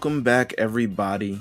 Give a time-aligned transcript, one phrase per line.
[0.00, 1.38] Welcome back, everybody,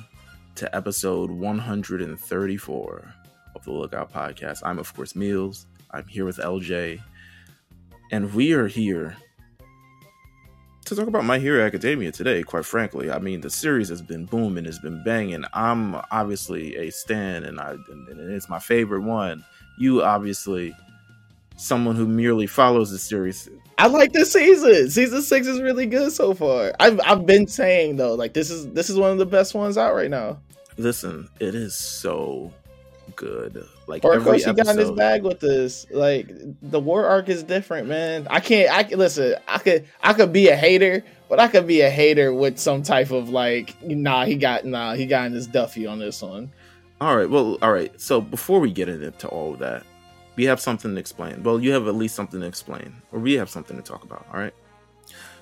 [0.55, 3.13] to episode 134
[3.55, 4.59] of the Lookout Podcast.
[4.65, 5.65] I'm, of course, Meelz.
[5.91, 7.01] I'm here with LJ,
[8.11, 9.15] and we are here
[10.83, 12.43] to talk about My Hero Academia today.
[12.43, 15.45] Quite frankly, I mean, the series has been booming, has been banging.
[15.53, 19.45] I'm obviously a stan, and I and it's my favorite one.
[19.77, 20.75] You obviously
[21.55, 23.47] someone who merely follows the series.
[23.79, 24.89] I like this season.
[24.89, 26.73] Season six is really good so far.
[26.81, 29.77] I've I've been saying though, like this is this is one of the best ones
[29.77, 30.37] out right now.
[30.77, 32.51] Listen, it is so
[33.15, 33.65] good.
[33.87, 35.85] Like of course, he got in his bag with this.
[35.91, 36.27] Like
[36.61, 38.27] the war arc is different, man.
[38.29, 38.69] I can't.
[38.69, 39.35] I listen.
[39.47, 39.87] I could.
[40.03, 43.29] I could be a hater, but I could be a hater with some type of
[43.29, 46.51] like, nah, he got nah, he got in his Duffy on this one.
[46.99, 47.29] All right.
[47.29, 47.97] Well, all right.
[47.99, 49.83] So before we get into all of that,
[50.35, 51.43] we have something to explain.
[51.43, 54.25] Well, you have at least something to explain, or we have something to talk about.
[54.33, 54.53] All right.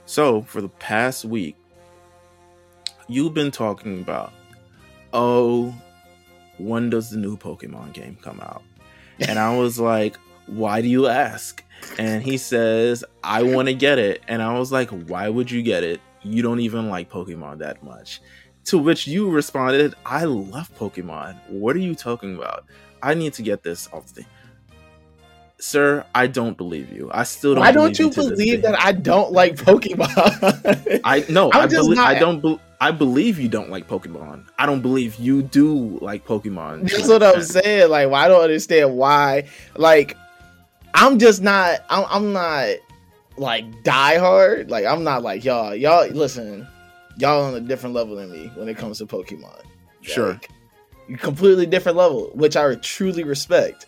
[0.06, 1.56] So for the past week,
[3.08, 4.34] you've been talking about,
[5.14, 5.74] oh,
[6.58, 8.64] when does the new Pokemon game come out?
[9.20, 11.64] And I was like, why do you ask?
[12.00, 14.24] And he says, I want to get it.
[14.28, 16.02] And I was like, why would you get it?
[16.24, 18.22] You don't even like Pokemon that much.
[18.66, 21.38] To which you responded, I love Pokemon.
[21.50, 22.66] What are you talking about?
[23.02, 24.26] I need to get this off the
[25.60, 27.10] sir, I don't believe you.
[27.14, 27.62] I still don't.
[27.62, 31.02] Why don't you believe that I don't like Pokemon?
[31.04, 32.00] I no, I, believe.
[32.00, 32.42] I don't.
[32.42, 34.46] Be- I believe you don't like Pokemon.
[34.60, 36.90] I don't believe you do like Pokemon.
[36.90, 37.90] That's what I'm saying.
[37.90, 39.46] Like, well, I don't understand why.
[39.76, 40.16] Like,
[40.94, 41.80] I'm just not.
[41.90, 42.76] I'm, I'm not
[43.38, 44.70] like die hard.
[44.70, 45.76] Like, I'm not like y'all.
[45.76, 46.68] Y'all listen.
[47.18, 49.64] Y'all on a different level than me when it comes to Pokemon.
[50.02, 50.34] Sure.
[50.34, 53.88] Like, completely different level, which I truly respect.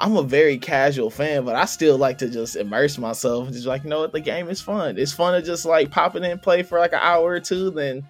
[0.00, 3.50] I'm a very casual fan, but I still like to just immerse myself.
[3.50, 4.96] Just like, you know what, the game is fun.
[4.96, 7.40] It's fun to just like pop it in and play for like an hour or
[7.40, 8.08] two, then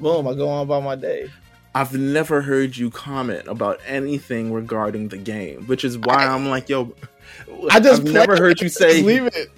[0.00, 1.30] boom, I go on about my day.
[1.74, 6.48] I've never heard you comment about anything regarding the game, which is why I, am
[6.48, 6.94] like, yo,
[7.70, 9.50] I just I've never heard you say leave it.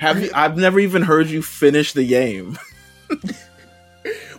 [0.00, 0.30] Have you?
[0.34, 2.58] I've never even heard you finish the game.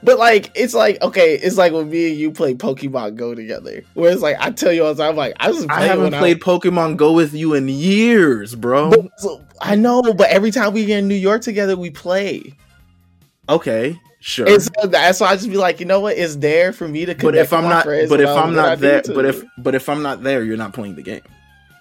[0.04, 3.84] But like, it's like okay, it's like when me and you play Pokemon Go together.
[3.94, 5.66] Where it's like I tell you all the time, I'm like I was.
[5.68, 8.90] I haven't played I, Pokemon Go with you in years, bro.
[8.90, 12.54] But, so, I know, but every time we get in New York together, we play.
[13.50, 14.48] Okay, sure.
[14.48, 16.18] And so that's why I just be like, you know what?
[16.18, 17.16] It's there for me to.
[17.16, 20.24] But if I'm not, but if I'm not there, but if but if I'm not
[20.24, 21.22] there, you're not playing the game.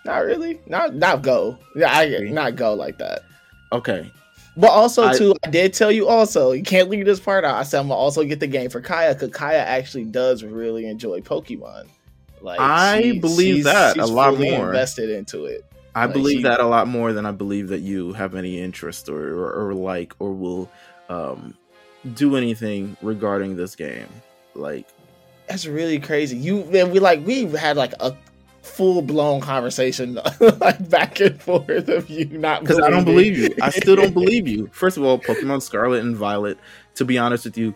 [0.05, 0.61] Not really.
[0.67, 1.59] Not not go.
[1.75, 3.25] Yeah, I not go like that.
[3.73, 4.11] Okay,
[4.57, 7.57] but also, I, too, I did tell you also, you can't leave this part out.
[7.57, 10.87] I said I'm gonna also get the game for Kaya because Kaya actually does really
[10.87, 11.89] enjoy Pokemon.
[12.41, 15.65] Like I she, believe she's, that she's a lot more invested into it.
[15.95, 18.61] I like believe she, that a lot more than I believe that you have any
[18.61, 20.71] interest or or, or like or will
[21.09, 21.55] um,
[22.15, 24.09] do anything regarding this game.
[24.55, 24.87] Like
[25.49, 26.37] that's really crazy.
[26.37, 28.17] You and we like we had like a
[28.67, 30.15] full blown conversation
[30.61, 33.55] like back and forth of you not because I don't believe you.
[33.63, 34.69] I still don't believe you.
[34.73, 36.59] First of all, Pokemon Scarlet and Violet,
[36.97, 37.75] to be honest with you,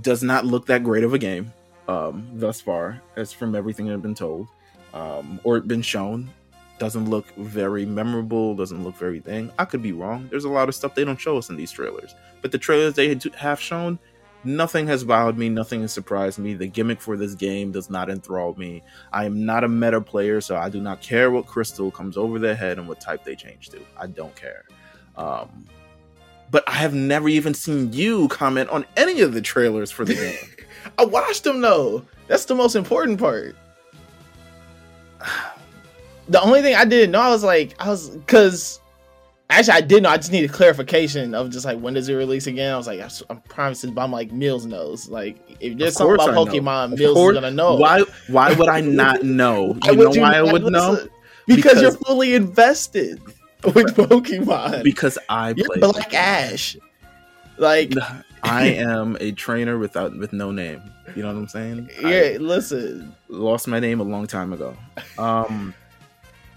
[0.00, 1.52] does not look that great of a game
[1.88, 4.48] um, thus far, as from everything I've been told
[4.94, 6.30] um, or been shown.
[6.78, 8.54] Doesn't look very memorable.
[8.54, 9.52] Doesn't look very thing.
[9.58, 10.28] I could be wrong.
[10.30, 12.94] There's a lot of stuff they don't show us in these trailers, but the trailers
[12.94, 13.98] they have shown
[14.42, 16.54] Nothing has wowed me, nothing has surprised me.
[16.54, 18.82] The gimmick for this game does not enthrall me.
[19.12, 22.38] I am not a meta player, so I do not care what crystal comes over
[22.38, 23.80] their head and what type they change to.
[23.98, 24.64] I don't care.
[25.16, 25.66] Um,
[26.50, 30.14] but I have never even seen you comment on any of the trailers for the
[30.14, 30.64] game.
[30.98, 32.04] I watched them though.
[32.26, 33.56] That's the most important part.
[36.28, 38.79] the only thing I didn't know, I was like, I was because
[39.50, 40.08] Actually, I did know.
[40.10, 42.72] I just need a clarification of just like when does it release again.
[42.72, 45.08] I was like, I'm promising, but I'm like Meelz knows.
[45.08, 46.96] Like, if there's something about I Pokemon, know.
[46.96, 47.74] Meelz is gonna know.
[47.74, 48.04] Why?
[48.28, 49.76] Why would I not know?
[49.84, 51.04] You know you why I would know?
[51.46, 53.20] Because, because, you're fully invested
[53.64, 54.84] with Pokemon.
[54.84, 56.76] Because I play you're Black Ash.
[57.58, 57.92] Like,
[58.44, 60.80] I am a trainer without with no name.
[61.16, 61.90] You know what I'm saying?
[62.00, 62.08] Yeah.
[62.08, 64.76] I listen, lost my name a long time ago.
[65.18, 65.74] Um.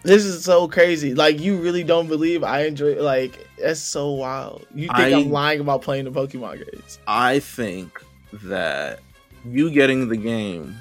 [0.03, 1.15] This is so crazy.
[1.15, 4.65] Like you really don't believe I enjoy like that's so wild.
[4.75, 6.99] You think I, am lying about playing the Pokemon games?
[7.07, 8.01] I think
[8.43, 8.99] that
[9.45, 10.75] you getting the game,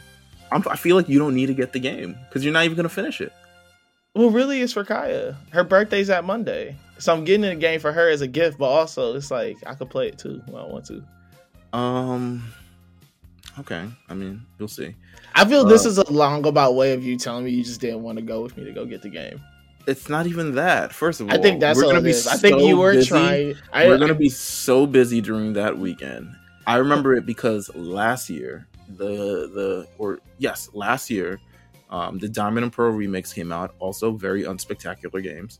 [0.50, 2.76] I'm, i feel like you don't need to get the game because you're not even
[2.76, 3.32] gonna finish it.
[4.14, 5.36] Well, really, it's for Kaya.
[5.50, 8.58] Her birthday's that Monday, so I'm getting the game for her as a gift.
[8.58, 11.02] But also, it's like I could play it too when I want to.
[11.72, 12.42] Um.
[13.58, 14.94] Okay, I mean, you'll see.
[15.34, 17.80] I feel uh, this is a long about way of you telling me you just
[17.80, 19.40] didn't want to go with me to go get the game.
[19.86, 20.92] It's not even that.
[20.92, 22.12] First of all, I think that's we're gonna be.
[22.12, 23.08] So I think you were busy.
[23.08, 23.54] trying.
[23.72, 26.34] I, we're gonna be so busy during that weekend
[26.66, 31.40] I remember it because last year, the the or yes, last year,
[31.90, 33.74] um, the Diamond and Pearl remix came out.
[33.78, 35.58] Also, very unspectacular games,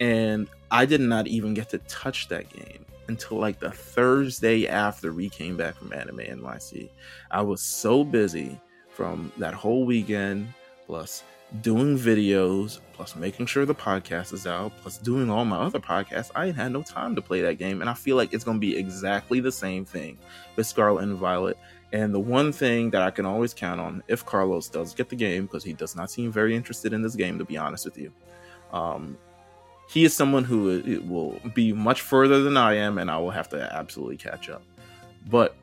[0.00, 5.12] and I did not even get to touch that game until like the Thursday after
[5.12, 6.90] we came back from Anime NYC.
[7.30, 8.60] I was so busy
[8.90, 10.52] from that whole weekend,
[10.86, 11.24] plus
[11.62, 16.30] doing videos, plus making sure the podcast is out, plus doing all my other podcasts,
[16.34, 17.80] I had no time to play that game.
[17.80, 20.18] And I feel like it's going to be exactly the same thing
[20.56, 21.56] with Scarlet and Violet.
[21.92, 25.16] And the one thing that I can always count on, if Carlos does get the
[25.16, 27.96] game, because he does not seem very interested in this game, to be honest with
[27.96, 28.12] you,
[28.72, 29.16] um,
[29.88, 33.48] he is someone who will be much further than I am, and I will have
[33.50, 34.62] to absolutely catch up.
[35.28, 35.56] But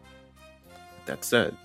[1.06, 1.56] that said,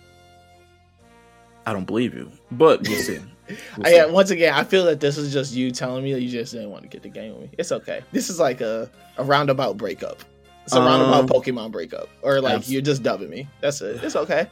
[1.67, 3.19] I don't believe you, but we'll see.
[3.77, 3.99] We'll see.
[3.99, 6.53] I, once again, I feel that this is just you telling me that you just
[6.53, 7.51] didn't want to get the game with me.
[7.59, 8.01] It's okay.
[8.13, 10.23] This is like a, a roundabout breakup.
[10.63, 13.49] It's a um, roundabout Pokemon breakup, or like you're just dubbing me.
[13.61, 14.05] That's it.
[14.05, 14.49] It's okay.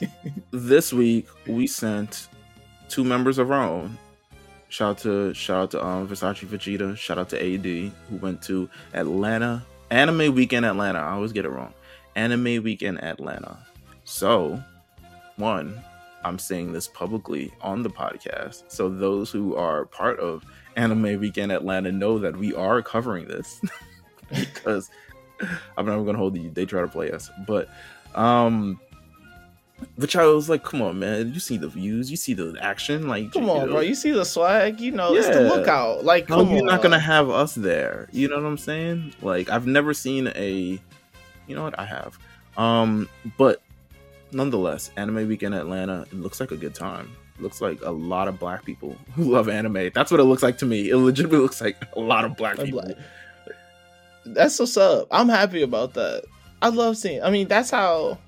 [0.50, 2.28] this week we sent
[2.90, 3.96] two members of our own.
[4.74, 6.96] Shout out to shout out to um, Versace Vegeta.
[6.98, 10.98] Shout out to AD who went to Atlanta Anime Weekend Atlanta.
[10.98, 11.72] I always get it wrong.
[12.16, 13.56] Anime Weekend Atlanta.
[14.02, 14.60] So,
[15.36, 15.80] one,
[16.24, 18.64] I'm saying this publicly on the podcast.
[18.66, 20.44] So those who are part of
[20.74, 23.60] Anime Weekend Atlanta know that we are covering this
[24.34, 24.90] because
[25.76, 26.50] I'm not going to hold you.
[26.50, 27.68] They try to play us, but
[28.16, 28.80] um,
[29.96, 33.08] which I was like, come on, man, you see the views, you see the action,
[33.08, 33.72] like come on, know.
[33.72, 35.18] bro, you see the swag, you know, yeah.
[35.18, 36.04] it's the lookout.
[36.04, 38.08] Like, come you're not gonna have us there.
[38.12, 39.14] You know what I'm saying?
[39.22, 40.80] Like, I've never seen a,
[41.46, 42.18] you know what, I have,
[42.56, 43.62] um, but
[44.32, 47.10] nonetheless, Anime Weekend Atlanta, it looks like a good time.
[47.40, 49.90] Looks like a lot of black people who love anime.
[49.94, 50.90] That's what it looks like to me.
[50.90, 52.82] It legitimately looks like a lot of black people.
[52.82, 52.96] Black.
[54.26, 55.08] That's what's up.
[55.10, 56.24] I'm happy about that.
[56.62, 57.22] I love seeing.
[57.22, 58.18] I mean, that's how.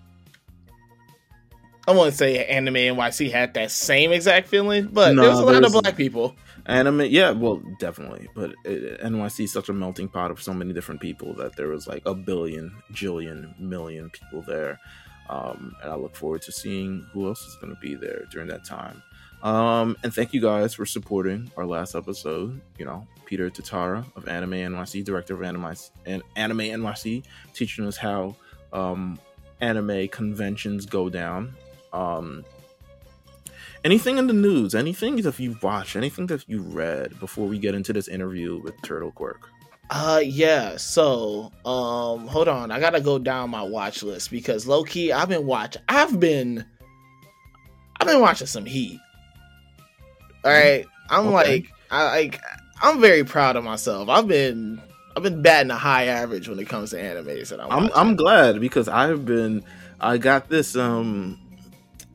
[1.88, 5.44] I won't say Anime NYC had that same exact feeling, but no, there was a
[5.44, 6.34] lot of black people.
[6.66, 8.28] Anime, yeah, well, definitely.
[8.34, 11.68] But it, NYC is such a melting pot of so many different people that there
[11.68, 14.80] was like a billion, jillion, million people there.
[15.28, 18.48] Um, and I look forward to seeing who else is going to be there during
[18.48, 19.02] that time.
[19.42, 22.60] Um, and thank you guys for supporting our last episode.
[22.78, 25.74] You know, Peter Tatara of Anime NYC, director of Anime,
[26.04, 27.24] and Anime NYC,
[27.54, 28.34] teaching us how
[28.72, 29.20] um,
[29.60, 31.54] anime conventions go down.
[31.92, 32.44] Um,
[33.84, 37.74] anything in the news, anything that you've watched, anything that you read before we get
[37.74, 39.48] into this interview with Turtle Quirk?
[39.88, 44.82] Uh yeah, so um hold on, I gotta go down my watch list because low
[44.82, 46.64] key I've been watching I've been
[48.00, 48.98] I've been watching some heat.
[50.44, 50.84] All right.
[51.08, 51.32] I'm okay.
[51.32, 52.40] like I like
[52.82, 54.08] I'm very proud of myself.
[54.08, 54.80] I've been
[55.16, 58.16] I've been batting a high average when it comes to animes and I'm I'm, I'm
[58.16, 59.62] glad because I've been
[60.00, 61.38] I got this um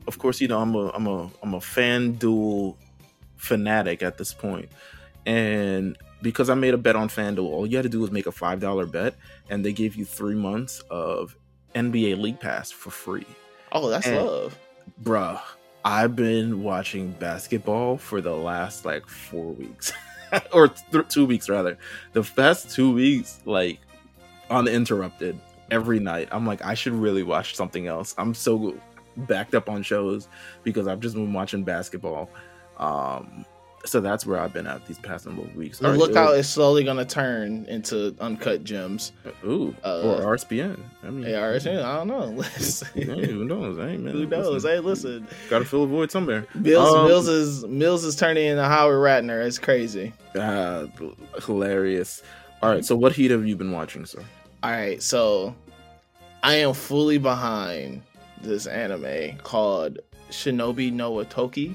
[0.06, 2.76] of course you know I'm a I'm a I'm a fan FanDuel
[3.36, 4.68] fanatic at this point
[5.26, 8.26] and because I made a bet on FanDuel, all you had to do was make
[8.26, 9.14] a five dollar bet,
[9.50, 11.36] and they gave you three months of
[11.74, 13.26] NBA League Pass for free.
[13.72, 14.58] Oh, that's and, love,
[15.02, 15.40] bruh.
[15.84, 19.92] I've been watching basketball for the last like four weeks,
[20.52, 21.76] or th- two weeks rather.
[22.12, 23.80] The past two weeks, like
[24.48, 25.38] uninterrupted
[25.72, 26.28] every night.
[26.30, 28.14] I'm like, I should really watch something else.
[28.16, 28.76] I'm so
[29.16, 30.28] backed up on shows
[30.62, 32.30] because I've just been watching basketball.
[32.78, 33.44] Um,
[33.84, 35.78] so that's where I've been at these past number of weeks.
[35.78, 39.12] The right, lookout is slowly going to turn into uncut gems.
[39.44, 40.80] Ooh, uh, or RSPN.
[41.02, 41.82] I mean, yeah, RSPN.
[41.82, 42.42] I don't know.
[42.94, 43.76] hey, who knows?
[43.78, 44.64] Hey, man, who knows?
[44.64, 44.70] Listen.
[44.70, 45.28] Hey, listen.
[45.50, 46.46] Got to fill a void somewhere.
[46.56, 49.44] Meelz, um, Meelz is Meelz is turning into Howard Ratner.
[49.44, 50.12] It's crazy.
[50.34, 50.86] Uh,
[51.44, 52.22] hilarious.
[52.62, 54.22] All right, so what heat have you been watching, sir?
[54.62, 55.56] All right, so
[56.44, 58.02] I am fully behind
[58.42, 59.98] this anime called
[60.30, 61.74] Shinobi no Ittoki.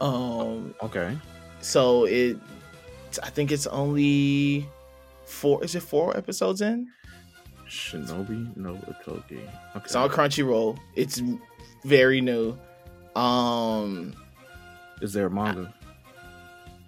[0.00, 1.16] Um, okay.
[1.60, 2.38] So it,
[3.22, 4.68] I think it's only
[5.26, 5.62] four.
[5.64, 6.88] Is it four episodes in?
[7.68, 9.32] Shinobi no Ittoki.
[9.32, 9.84] Okay.
[9.84, 10.78] It's on Crunchyroll.
[10.96, 11.22] It's
[11.84, 12.56] very new.
[13.14, 14.14] Um,
[15.00, 15.72] is there a manga?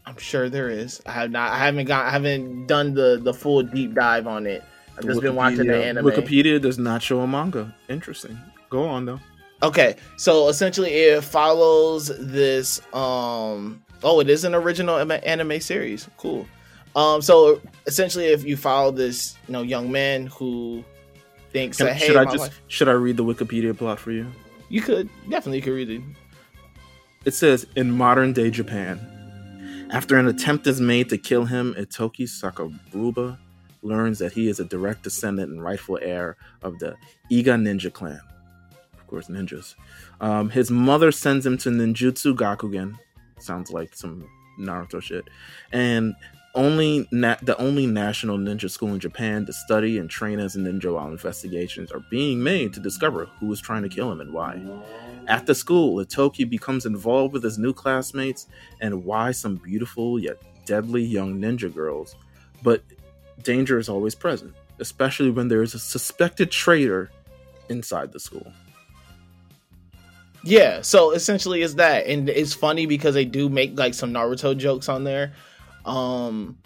[0.04, 1.00] I, am sure there is.
[1.06, 1.52] I have not.
[1.52, 2.06] I haven't got.
[2.06, 4.64] I haven't done the the full deep dive on it.
[4.96, 6.04] I've just Wikipedia, been watching the anime.
[6.04, 7.74] Wikipedia does not show a manga.
[7.88, 8.38] Interesting.
[8.72, 9.20] Go on though.
[9.62, 12.80] Okay, so essentially it follows this.
[12.94, 16.08] Um, oh, it is an original anime series.
[16.16, 16.46] Cool.
[16.96, 20.82] Um, so essentially, if you follow this, you know, young man who
[21.50, 24.10] thinks Can, that hey, should I just life, should I read the Wikipedia plot for
[24.10, 24.26] you?
[24.70, 26.02] You could definitely you could read it.
[27.26, 32.22] It says in modern day Japan, after an attempt is made to kill him, Ittoki
[32.22, 33.36] Sakaburuba
[33.82, 36.96] learns that he is a direct descendant and rightful heir of the
[37.30, 38.20] Iga Ninja clan.
[39.12, 39.74] Course, ninjas.
[40.22, 42.98] Um, his mother sends him to Ninjutsu Gakuen.
[43.38, 44.26] Sounds like some
[44.58, 45.28] Naruto shit.
[45.70, 46.14] And
[46.54, 50.60] only na- the only national ninja school in Japan to study and train as a
[50.60, 54.32] ninja while investigations are being made to discover who is trying to kill him and
[54.32, 54.62] why.
[55.28, 58.46] At the school, Ittoki becomes involved with his new classmates
[58.80, 62.16] and why some beautiful yet deadly young ninja girls.
[62.62, 62.82] But
[63.42, 67.10] danger is always present, especially when there is a suspected traitor
[67.68, 68.50] inside the school.
[70.44, 72.06] Yeah, so essentially it's that.
[72.06, 75.32] And it's funny because they do make like some Naruto jokes on there.
[75.84, 76.58] Um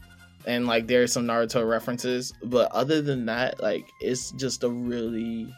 [0.46, 5.52] and like there's some Naruto references, but other than that, like it's just a really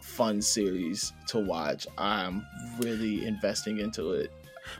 [0.00, 1.86] fun series to watch.
[1.98, 2.46] I'm
[2.78, 4.32] really investing into it.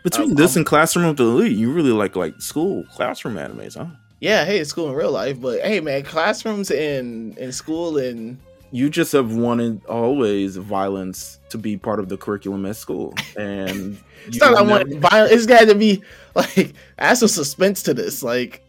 [0.03, 3.77] Between um, this and Classroom of the Elite, you really like like school classroom animes,
[3.77, 3.87] huh?
[4.21, 8.39] Yeah, hey, it's school in real life, but hey, man, classrooms in in school and
[8.71, 13.99] you just have wanted always violence to be part of the curriculum at school, and
[14.27, 15.33] it's not I want violence.
[15.33, 16.03] It's got to be
[16.35, 18.23] like add some suspense to this.
[18.23, 18.63] Like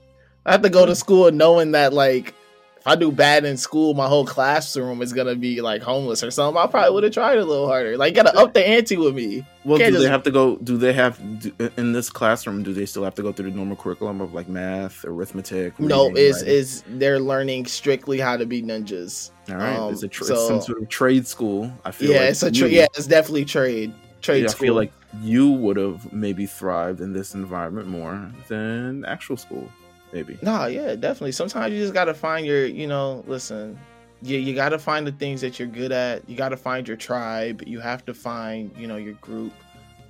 [0.46, 2.34] I have to go to school knowing that like
[2.82, 6.32] if I do bad in school, my whole classroom is gonna be like homeless or
[6.32, 6.60] something.
[6.60, 7.96] I probably would have tried a little harder.
[7.96, 9.46] Like, gotta up the ante with me.
[9.64, 10.04] Well, Can't do just...
[10.04, 10.56] they have to go?
[10.56, 12.64] Do they have do, in this classroom?
[12.64, 15.80] Do they still have to go through the normal curriculum of like math, arithmetic?
[15.80, 19.30] no, is is they're learning strictly how to be ninjas.
[19.50, 21.72] All right, um, it's a tra- so, some sort of trade school.
[21.86, 24.42] I feel yeah, like it's a tra- yeah, it's definitely trade trade.
[24.42, 29.38] Yeah, I feel like you would have maybe thrived in this environment more than actual
[29.38, 29.70] school
[30.14, 30.38] maybe.
[30.42, 31.32] Nah, yeah, definitely.
[31.32, 33.78] Sometimes you just gotta find your, you know, listen,
[34.22, 36.28] you, you gotta find the things that you're good at.
[36.30, 37.64] You gotta find your tribe.
[37.66, 39.54] You have to find, you know, your group.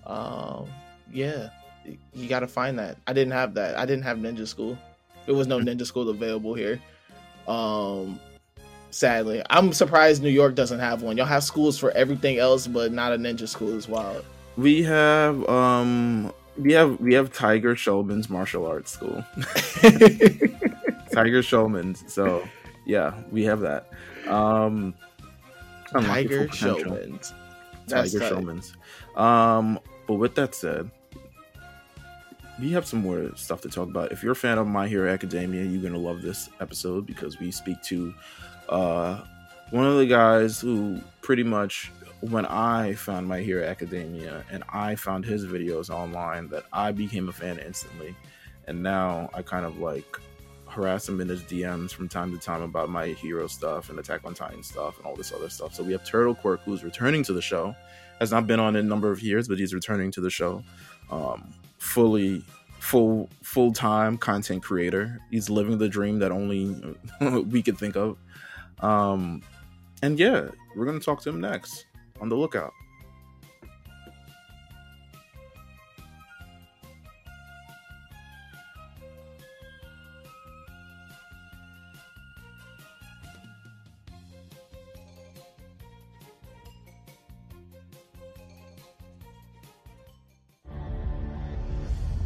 [0.06, 0.68] Um,
[1.12, 1.50] yeah,
[2.14, 2.98] you gotta find that.
[3.08, 3.78] I didn't have that.
[3.78, 4.78] I didn't have ninja school.
[5.26, 6.80] There was no ninja school available here.
[7.48, 8.20] Um,
[8.92, 11.18] sadly, I'm surprised New York doesn't have one.
[11.18, 14.22] Y'all have schools for everything else, but not a ninja school as well.
[14.58, 19.24] We have um we have we have Tiger Schulmann's martial arts school.
[21.12, 22.04] Tiger Schulmann's.
[22.12, 22.48] So
[22.86, 23.90] yeah, we have that.
[24.28, 24.94] Um
[25.92, 27.34] Tiger Schulmann's.
[27.88, 28.74] Tiger Schulmann's.
[29.16, 30.90] Um, but with that said,
[32.60, 34.12] we have some more stuff to talk about.
[34.12, 37.52] If you're a fan of My Hero Academia, you're gonna love this episode because we
[37.52, 38.14] speak to
[38.70, 39.22] uh
[39.72, 44.96] one of the guys who pretty much when I found My Hero Academia and I
[44.96, 48.16] found his videos online that I became a fan instantly.
[48.68, 50.20] And now I kind of like
[50.68, 54.22] harass him in his DMs from time to time about my hero stuff and Attack
[54.24, 55.74] on Titan stuff and all this other stuff.
[55.74, 57.76] So we have Turtle Quirk who's returning to the show.
[58.20, 60.64] Has not been on in a number of years, but he's returning to the show.
[61.10, 62.46] Um, fully
[62.78, 65.20] full full time content creator.
[65.32, 66.76] He's living the dream that only
[67.42, 68.18] we could think of.
[68.80, 69.42] Um,
[70.04, 71.88] and yeah, we're gonna talk to him next
[72.22, 72.74] on the lookout.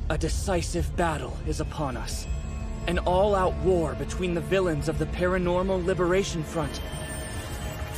[0.10, 2.28] A decisive battle is upon us.
[2.88, 6.80] An all-out war between the villains of the Paranormal Liberation Front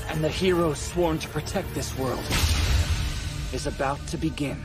[0.10, 2.24] and the heroes sworn to protect this world
[3.54, 4.62] is about to begin.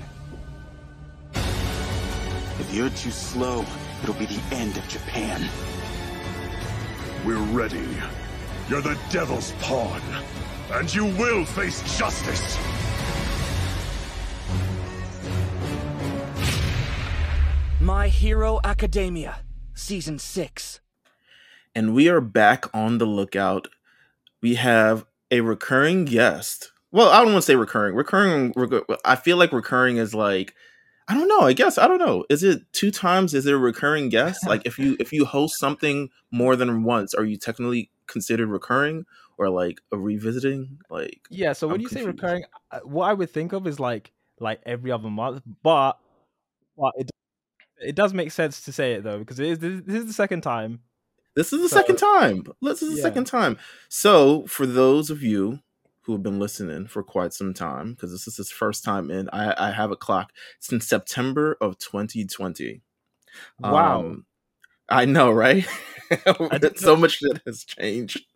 [1.35, 3.65] If you're too slow,
[4.03, 5.49] it'll be the end of Japan.
[7.25, 7.89] We're ready.
[8.69, 10.01] You're the Devil's Pawn,
[10.71, 12.59] and you will face justice!
[17.81, 19.41] My Hero Academia,
[19.75, 20.81] Season 6.
[21.75, 23.67] And we are back on the lookout.
[24.41, 26.71] We have a recurring guest.
[26.93, 27.97] Well, I don't want to say recurring.
[27.97, 28.55] Recurring,
[29.05, 30.55] I feel like recurring is like
[31.09, 31.41] I don't know.
[31.41, 32.25] I guess I don't know.
[32.31, 33.35] Is it two times?
[33.35, 34.47] Is it a recurring guest?
[34.47, 39.07] like if you if you host something more than once, are you technically considered recurring
[39.39, 40.79] or like a revisiting?
[40.91, 41.55] Like yeah.
[41.55, 42.05] So when I'm you confused.
[42.05, 45.99] say recurring, uh, what I would think of is like like every other month, but
[46.77, 47.11] but it
[47.81, 50.43] it does make sense to say it though because it is this is the second
[50.43, 50.81] time
[51.35, 52.45] this is the so, second time.
[52.61, 53.03] This is the yeah.
[53.03, 53.59] second time.
[53.89, 55.61] So, for those of you
[56.03, 59.29] who have been listening for quite some time, because this is his first time in,
[59.33, 62.83] I, I have a clock since September of 2020.
[63.61, 64.01] Wow.
[64.01, 64.27] Um,
[64.89, 65.67] I know, right?
[66.77, 68.27] so much shit has changed.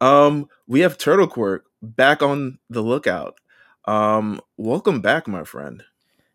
[0.00, 3.38] Um, we have Turtle Quirk back on the lookout.
[3.86, 5.82] Um, welcome back, my friend.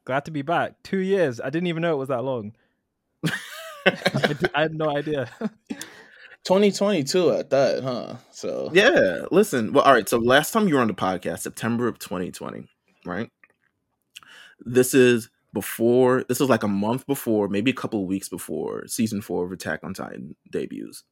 [0.06, 0.82] Glad to be back.
[0.84, 1.42] Two years.
[1.42, 2.54] I didn't even know it was that long.
[4.56, 5.30] I, had no idea.
[6.44, 8.16] 2022 at that, huh?
[8.32, 9.74] So Yeah, listen.
[9.74, 10.08] Well, all right.
[10.08, 12.68] So last time you were on the podcast, September of 2020,
[13.06, 13.30] right?
[14.60, 16.24] This is before.
[16.28, 19.52] This is like a month before, maybe a couple of weeks before season four of
[19.52, 21.04] Attack on Titan debuts.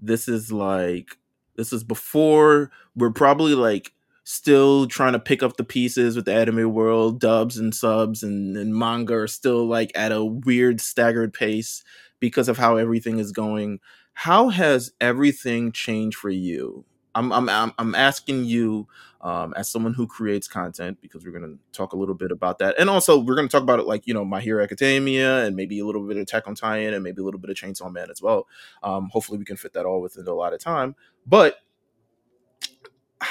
[0.00, 1.18] This is like
[1.56, 3.92] this is before we're probably like
[4.24, 8.56] still trying to pick up the pieces with the anime world dubs and subs and,
[8.56, 11.82] and manga are still like at a weird staggered pace
[12.20, 13.80] because of how everything is going.
[14.14, 16.84] How has everything changed for you?
[17.14, 18.88] I'm i'm i'm, asking you
[19.20, 22.58] um, as someone who creates content because we're going to talk a little bit about
[22.58, 22.74] that.
[22.78, 25.54] And also we're going to talk about it like you know my hero academia and
[25.54, 27.92] maybe a little bit of attack on titan and maybe a little bit of chainsaw
[27.92, 28.46] man as well.
[28.82, 30.96] Um, hopefully we can fit that all within a lot of time.
[31.26, 31.56] But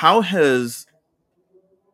[0.02, 0.88] how has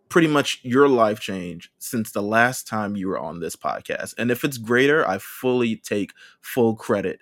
[0.08, 4.32] pretty much your life changed since the last time you were on this podcast and
[4.32, 7.22] if it's greater i fully take full credit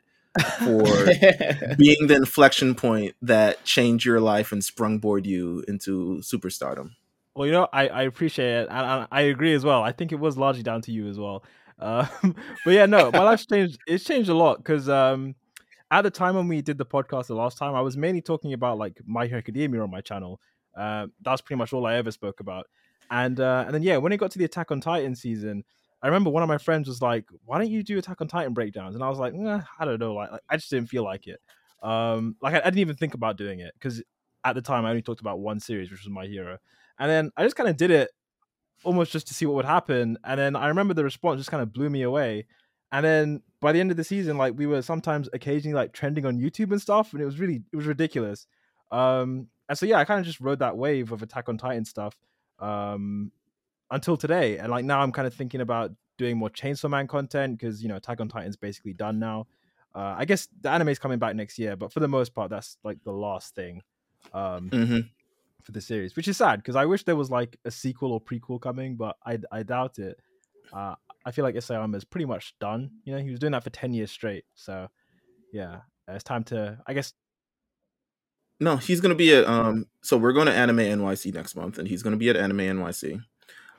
[0.60, 0.84] for
[1.78, 6.92] being the inflection point that changed your life and sprungboard you into superstardom.
[7.36, 9.82] Well, you know, I, I appreciate it, and I, I agree as well.
[9.82, 11.44] I think it was largely down to you as well.
[11.80, 12.08] Um,
[12.66, 13.80] but yeah, no, my life's changed.
[13.88, 15.36] It's changed a lot because um,
[15.92, 18.54] at the time when we did the podcast the last time, I was mainly talking
[18.54, 20.40] about like My Hero Academia on my channel.
[20.76, 22.68] Uh, that's pretty much all I ever spoke about.
[23.12, 25.64] And uh, and then yeah, when it got to the Attack on Titan season,
[26.02, 28.54] I remember one of my friends was like, "Why don't you do Attack on Titan
[28.54, 31.04] breakdowns?" And I was like, nah, "I don't know, like, like, I just didn't feel
[31.04, 31.40] like it."
[31.84, 34.02] Um, like I, I didn't even think about doing it because
[34.44, 36.58] at the time I only talked about one series, which was My Hero,
[37.00, 38.10] and then I just kind of did it
[38.84, 40.18] almost just to see what would happen.
[40.24, 42.46] And then I remember the response just kind of blew me away.
[42.92, 46.26] And then by the end of the season, like we were sometimes occasionally like trending
[46.26, 48.48] on YouTube and stuff, and it was really it was ridiculous.
[48.92, 51.86] Um, and so yeah, I kind of just rode that wave of Attack on Titan
[51.86, 52.16] stuff.
[52.60, 53.32] Um,
[53.92, 54.58] until today.
[54.58, 57.90] And like now I'm kind of thinking about doing more Chainsaw Man content because you
[57.90, 59.48] know Attack on Titan's basically done now.
[59.94, 62.78] Uh, I guess the anime's coming back next year, but for the most part, that's
[62.84, 63.82] like the last thing
[64.34, 65.00] um, mm-hmm.
[65.64, 68.20] for the series, which is sad because I wish there was like a sequel or
[68.20, 70.20] prequel coming, but I I doubt it.
[70.74, 72.92] Uh, I feel like Isayama is pretty much done.
[73.06, 74.90] You know, he was doing that for ten years straight, so
[75.54, 77.14] yeah, it's time to I guess
[78.60, 79.86] no, he's gonna be at um.
[80.02, 83.22] So we're going to Anime NYC next month, and he's gonna be at Anime NYC.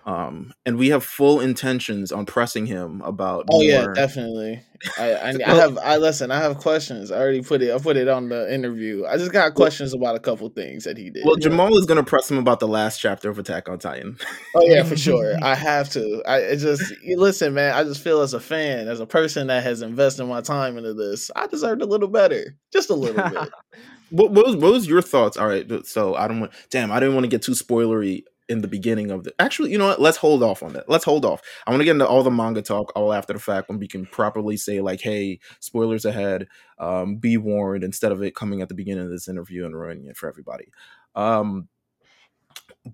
[0.07, 3.47] Um, and we have full intentions on pressing him about.
[3.51, 3.65] Oh more.
[3.65, 4.63] yeah, definitely.
[4.97, 6.31] I, I, I have I listen.
[6.31, 7.11] I have questions.
[7.11, 7.75] I already put it.
[7.75, 9.05] I put it on the interview.
[9.05, 11.25] I just got questions about a couple things that he did.
[11.27, 14.17] Well, Jamal is going to press him about the last chapter of Attack on Titan.
[14.55, 15.35] oh yeah, for sure.
[15.43, 16.23] I have to.
[16.25, 16.85] I it just
[17.17, 17.75] listen, man.
[17.75, 20.95] I just feel as a fan, as a person that has invested my time into
[20.95, 23.51] this, I deserved a little better, just a little bit.
[24.11, 25.37] what, what was what was your thoughts?
[25.37, 26.53] All right, so I don't want.
[26.71, 29.79] Damn, I didn't want to get too spoilery in the beginning of the actually you
[29.79, 30.01] know what?
[30.01, 30.89] Let's hold off on that.
[30.89, 31.43] Let's hold off.
[31.67, 33.89] I want to get into all the manga talk all after the fact when we
[33.89, 36.47] can properly say like hey spoilers ahead
[36.79, 40.07] um be warned instead of it coming at the beginning of this interview and ruining
[40.07, 40.69] it for everybody.
[41.15, 41.69] Um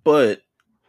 [0.05, 0.41] but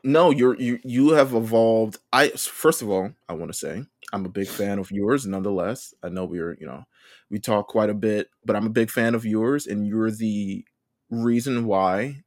[0.03, 1.97] no you're you you have evolved.
[2.13, 5.93] I first of all i want to say i'm a big fan of yours nonetheless.
[6.01, 6.85] I know we're you know
[7.29, 10.65] we talk quite a bit but i'm a big fan of yours and you're the
[11.09, 12.23] reason why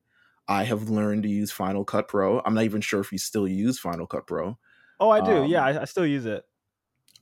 [0.49, 2.41] I have learned to use Final Cut Pro.
[2.45, 4.59] I'm not even sure if you still use Final Cut Pro.
[5.01, 5.39] Oh, I do.
[5.39, 6.45] Um, yeah, I, I, still use it.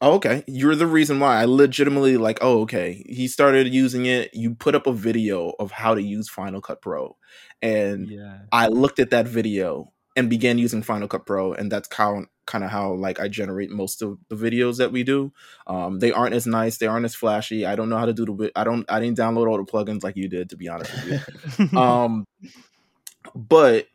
[0.00, 0.44] Oh, okay.
[0.46, 3.04] You're the reason why I legitimately like, oh, okay.
[3.08, 4.34] He started using it.
[4.34, 7.16] You put up a video of how to use Final Cut Pro.
[7.62, 8.40] And yeah.
[8.52, 11.52] I looked at that video and began using Final Cut Pro.
[11.52, 15.02] And that's how kind of how like I generate most of the videos that we
[15.02, 15.32] do.
[15.66, 17.66] Um, they aren't as nice, they aren't as flashy.
[17.66, 20.04] I don't know how to do the I don't I didn't download all the plugins
[20.04, 21.78] like you did to be honest with you.
[21.78, 22.26] um
[23.34, 23.88] but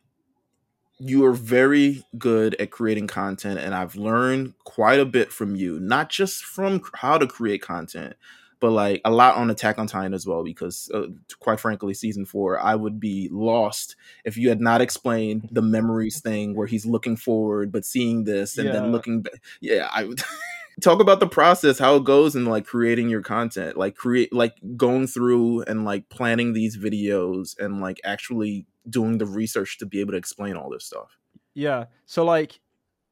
[0.98, 5.80] you are very good at creating content and i've learned quite a bit from you
[5.80, 8.14] not just from how to create content
[8.60, 11.06] but like a lot on attack on titan as well because uh,
[11.38, 16.20] quite frankly season four i would be lost if you had not explained the memories
[16.20, 18.72] thing where he's looking forward but seeing this and yeah.
[18.72, 20.20] then looking back yeah i would
[20.80, 24.54] talk about the process how it goes in like creating your content like create like
[24.76, 30.00] going through and like planning these videos and like actually doing the research to be
[30.00, 31.18] able to explain all this stuff.
[31.54, 31.86] Yeah.
[32.06, 32.60] So like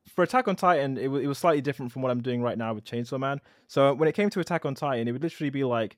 [0.09, 2.59] for Attack on Titan, it, w- it was slightly different from what I'm doing right
[2.59, 3.41] now with Chainsaw Man.
[3.67, 5.97] So when it came to Attack on Titan, it would literally be like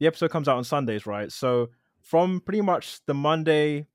[0.00, 1.30] the episode comes out on Sundays, right?
[1.30, 3.86] So from pretty much the Monday,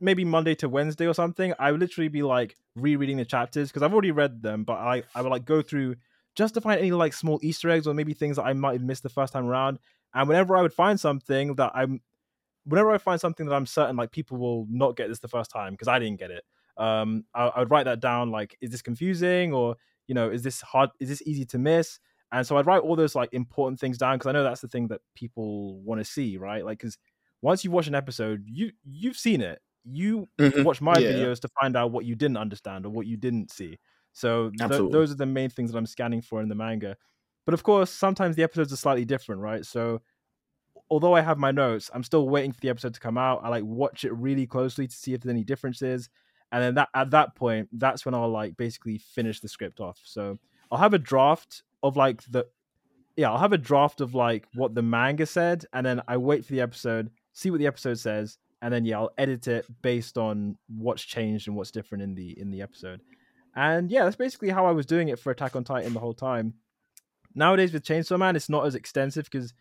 [0.00, 3.82] maybe Monday to Wednesday or something, I would literally be like rereading the chapters because
[3.82, 5.96] I've already read them, but I I would like go through
[6.34, 8.82] just to find any like small Easter eggs or maybe things that I might have
[8.82, 9.78] missed the first time around.
[10.14, 12.00] And whenever I would find something that I'm
[12.64, 15.50] whenever I find something that I'm certain like people will not get this the first
[15.50, 16.44] time because I didn't get it,
[16.76, 18.30] um, I, I, would write that down.
[18.30, 20.90] Like, is this confusing or you know, is this hard?
[21.00, 21.98] Is this easy to miss?
[22.32, 24.68] And so I'd write all those like important things down because I know that's the
[24.68, 26.64] thing that people want to see, right?
[26.64, 26.96] Like, because
[27.42, 29.60] once you've watched an episode, you you've seen it.
[29.84, 30.64] You Mhm.
[30.64, 31.08] watch my Yeah.
[31.08, 33.78] videos to find out what you didn't understand or what you didn't see.
[34.12, 36.96] So th- those are the main things that I'm scanning for in the manga.
[37.44, 39.64] But of course, sometimes the episodes are slightly different, right?
[39.66, 40.02] So
[40.90, 43.40] although I have my notes, I'm still waiting for the episode to come out.
[43.42, 46.08] I like watch it really closely to see if there's any differences.
[46.52, 49.98] And then that at that point, that's when I'll like basically finish the script off.
[50.04, 50.38] So
[50.70, 52.46] I'll have a draft of like the
[53.16, 56.44] yeah, I'll have a draft of like what the manga said, and then I wait
[56.44, 60.16] for the episode, see what the episode says, and then yeah, I'll edit it based
[60.16, 63.00] on what's changed and what's different in the in the episode.
[63.56, 66.14] And yeah, that's basically how I was doing it for Attack on Titan the whole
[66.14, 66.54] time.
[67.34, 69.52] Nowadays with Chainsaw Man, it's not as extensive because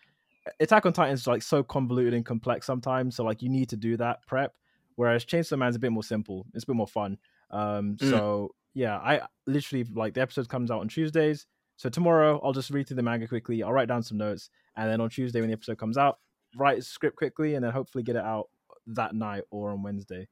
[0.59, 3.15] Attack on Titan is like so convoluted and complex sometimes.
[3.15, 4.53] So like you need to do that prep.
[5.01, 6.45] Whereas Chainsaw Man's a bit more simple.
[6.53, 7.17] It's a bit more fun.
[7.49, 8.09] Um, Mm.
[8.11, 11.47] so yeah, I literally like the episode comes out on Tuesdays.
[11.77, 13.63] So tomorrow I'll just read through the manga quickly.
[13.63, 16.19] I'll write down some notes, and then on Tuesday when the episode comes out,
[16.55, 18.49] write a script quickly, and then hopefully get it out
[18.85, 20.27] that night or on Wednesday.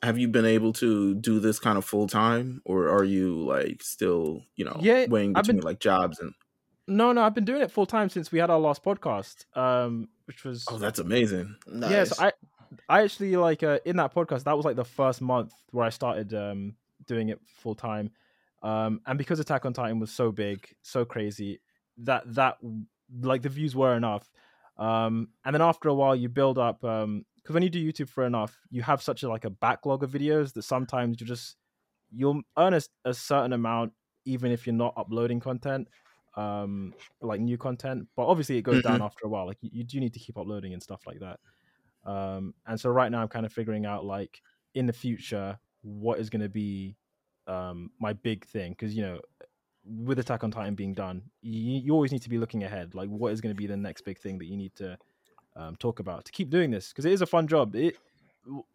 [0.00, 3.82] Have you been able to do this kind of full time, or are you like
[3.82, 6.34] still, you know, Yeah, weighing I've been- between like jobs and?
[6.86, 10.08] No, no, I've been doing it full time since we had our last podcast, um,
[10.26, 11.56] which was Oh, that's amazing.
[11.66, 11.90] Nice.
[11.90, 12.04] yeah.
[12.04, 12.32] So I,
[12.88, 15.90] I actually like uh, in that podcast that was like the first month where I
[15.90, 16.74] started um,
[17.06, 18.10] doing it full time,
[18.62, 21.60] um, and because Attack on Titan was so big, so crazy
[21.98, 22.58] that that
[23.20, 24.30] like the views were enough,
[24.78, 28.24] um, and then after a while you build up because when you do YouTube for
[28.24, 31.56] enough, you have such a like a backlog of videos that sometimes you just
[32.10, 33.92] you'll earn a, a certain amount
[34.24, 35.88] even if you're not uploading content
[36.36, 38.06] um like new content.
[38.16, 39.46] But obviously it goes down after a while.
[39.46, 41.40] Like you, you do need to keep uploading and stuff like that
[42.06, 44.40] um and so right now i'm kind of figuring out like
[44.74, 46.96] in the future what is going to be
[47.46, 49.20] um my big thing because you know
[49.84, 53.08] with attack on titan being done you, you always need to be looking ahead like
[53.08, 54.96] what is going to be the next big thing that you need to
[55.56, 57.74] um, talk about to keep doing this because it is a fun job.
[57.74, 57.96] It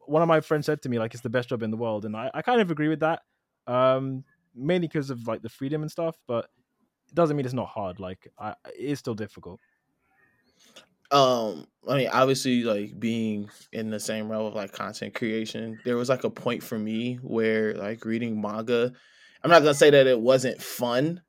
[0.05, 2.05] one of my friends said to me like it's the best job in the world
[2.05, 3.21] and i, I kind of agree with that
[3.67, 6.49] um mainly because of like the freedom and stuff but
[7.07, 9.59] it doesn't mean it's not hard like I, it is still difficult
[11.11, 15.97] um i mean obviously like being in the same realm of like content creation there
[15.97, 18.91] was like a point for me where like reading manga
[19.43, 21.21] i'm not gonna say that it wasn't fun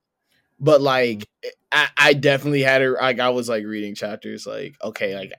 [0.61, 1.27] but like
[1.73, 5.33] i, I definitely had it like i was like reading chapters like okay like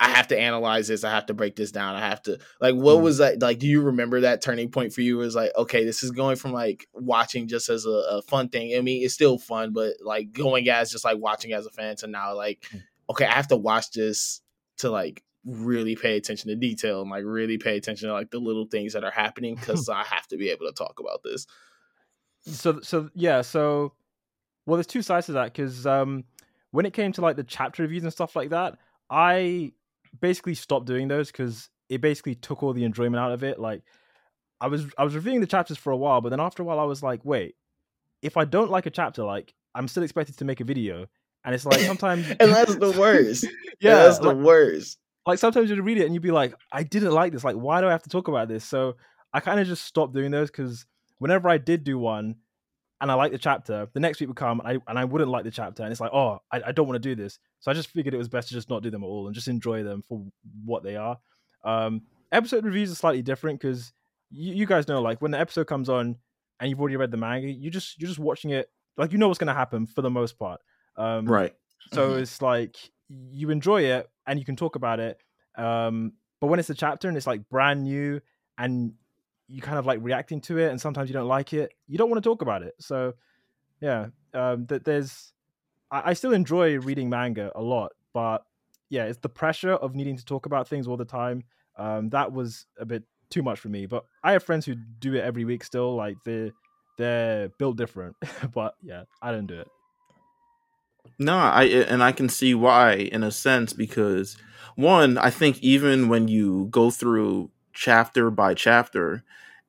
[0.00, 2.74] i have to analyze this i have to break this down i have to like
[2.74, 3.02] what Mhm.
[3.02, 5.20] was that like do you remember that turning point for you?
[5.20, 8.48] It was like okay this is going from like watching just as a, a fun
[8.48, 11.70] thing i mean it's still fun but like going as just like watching as a
[11.70, 12.68] fan to now like
[13.10, 14.40] okay, I have to watch this
[14.78, 18.38] to like really pay attention to detail and like really pay attention to like the
[18.38, 21.46] little things that are happening because I have to be able to talk about this.
[22.46, 23.92] so so yeah so
[24.66, 26.24] well there's two sides to that because um
[26.70, 28.76] when it came to like the chapter reviews and stuff like that
[29.08, 29.72] i
[30.20, 33.82] basically stopped doing those because it basically took all the enjoyment out of it like
[34.60, 36.78] i was i was reviewing the chapters for a while but then after a while
[36.78, 37.54] i was like wait
[38.20, 41.06] if i don't like a chapter like i'm still expected to make a video
[41.44, 43.46] and it's like sometimes and that's the worst.
[43.80, 44.98] yeah that's the like, worst.
[45.26, 47.44] like sometimes you'd read it and you'd be like, I didn't like this.
[47.44, 48.64] Like, why do I have to talk about this?
[48.64, 48.96] So
[49.32, 50.86] I kind of just stopped doing those because
[51.18, 52.36] whenever I did do one
[53.00, 55.30] and I liked the chapter, the next week would come and I and I wouldn't
[55.30, 57.38] like the chapter, and it's like, oh, I, I don't want to do this.
[57.60, 59.34] So I just figured it was best to just not do them at all and
[59.34, 60.24] just enjoy them for
[60.64, 61.18] what they are.
[61.64, 62.02] Um,
[62.32, 63.92] episode reviews are slightly different because
[64.30, 66.16] you, you guys know, like when the episode comes on
[66.60, 69.28] and you've already read the manga, you just you're just watching it like you know
[69.28, 70.60] what's going to happen for the most part.
[70.96, 71.54] Um, Right.
[71.92, 72.22] so Mhm.
[72.22, 72.76] it's like
[73.08, 75.18] you enjoy it and you can talk about it.
[75.56, 78.20] Um, but when it's a chapter and it's like brand new
[78.58, 78.94] and
[79.46, 82.10] you kind of like reacting to it and sometimes you don't like it, you don't
[82.10, 82.74] want to talk about it.
[82.80, 83.14] So
[83.80, 85.32] yeah, um, that there's
[85.90, 88.44] I, I still enjoy reading manga a lot, but
[88.90, 91.44] yeah, it's the pressure of needing to talk about things all the time.
[91.76, 93.86] Um, that was a bit too much for me.
[93.86, 95.94] But I have friends who do it every week still.
[95.94, 96.52] Like they
[96.98, 98.16] they're built different.
[98.54, 99.68] but yeah, I don't do it.
[101.18, 104.36] No, I and I can see why in a sense because
[104.76, 109.22] one, I think even when you go through chapter by chapter,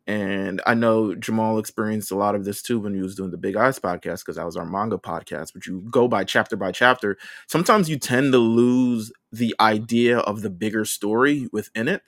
[0.08, 3.38] and I know Jamal experienced a lot of this too when he was doing the
[3.38, 5.54] Big Eyes podcast because that was our manga podcast.
[5.54, 10.42] But you go by chapter by chapter, sometimes you tend to lose the idea of
[10.42, 12.02] the bigger story within it,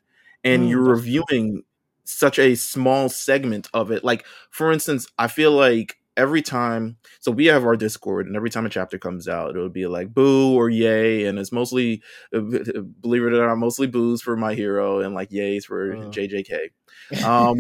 [0.43, 1.63] and Mm, you're reviewing
[2.05, 4.03] such a small segment of it.
[4.03, 8.49] Like for instance, I feel like every time so we have our discord and every
[8.49, 12.01] time a chapter comes out it'll be like boo or yay and it's mostly
[12.33, 15.99] uh, believe it or not mostly boos for my hero and like yays for Uh.
[16.09, 16.71] jjk
[17.23, 17.57] um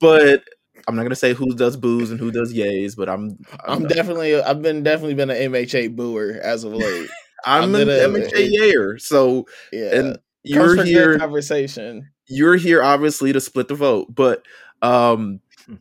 [0.00, 0.44] but
[0.88, 3.86] I'm not gonna say who does boos and who does yays, but I'm I'm, I'm
[3.86, 7.08] definitely I've been definitely been an MHA booer as of late.
[7.44, 9.94] I'm, I'm an MHA yayer, so yeah.
[9.94, 12.10] And you're here conversation.
[12.26, 14.44] You're here obviously to split the vote, but
[14.80, 15.76] um, hmm.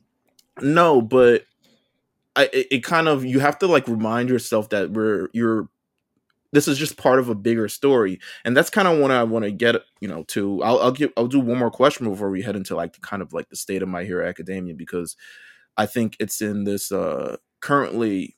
[0.61, 1.45] no, but
[2.35, 5.69] I, it, it kind of you have to like remind yourself that we're you're
[6.53, 9.45] this is just part of a bigger story and that's kind of what i want
[9.45, 10.61] to get you know to.
[10.63, 13.21] I'll i'll give i'll do one more question before we head into like the kind
[13.21, 15.15] of like the state of my hero academia because
[15.77, 18.37] i think it's in this uh currently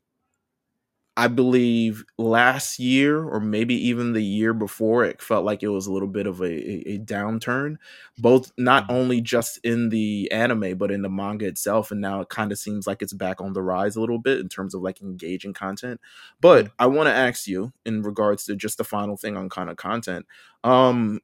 [1.15, 5.85] I believe last year or maybe even the year before, it felt like it was
[5.85, 7.75] a little bit of a, a, downturn,
[8.17, 8.95] both not mm-hmm.
[8.95, 11.91] only just in the anime, but in the manga itself.
[11.91, 14.39] And now it kind of seems like it's back on the rise a little bit
[14.39, 16.01] in terms of like engaging content.
[16.41, 16.75] But mm-hmm.
[16.79, 19.77] I want to ask you in regards to just the final thing on kind of
[19.77, 20.25] content.
[20.63, 21.19] Um,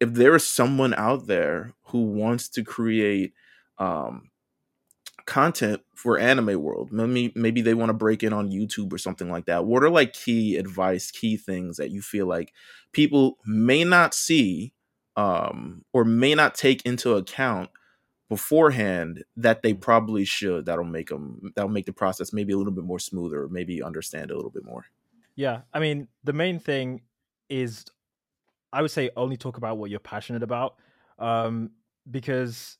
[0.00, 3.34] if there is someone out there who wants to create
[3.78, 4.30] um,
[5.28, 6.90] content for anime world.
[6.90, 9.66] Maybe maybe they want to break in on youtube or something like that.
[9.66, 12.54] What are like key advice key things that you feel like
[12.92, 14.72] people may not see
[15.16, 17.68] um or may not take into account
[18.30, 22.72] beforehand that they probably should that'll make them that'll make the process maybe a little
[22.72, 24.86] bit more smoother maybe understand a little bit more?
[25.36, 27.02] Yeah i mean the main thing
[27.50, 27.84] is
[28.72, 30.76] i would say only talk about what you're passionate about
[31.18, 31.70] um
[32.10, 32.77] because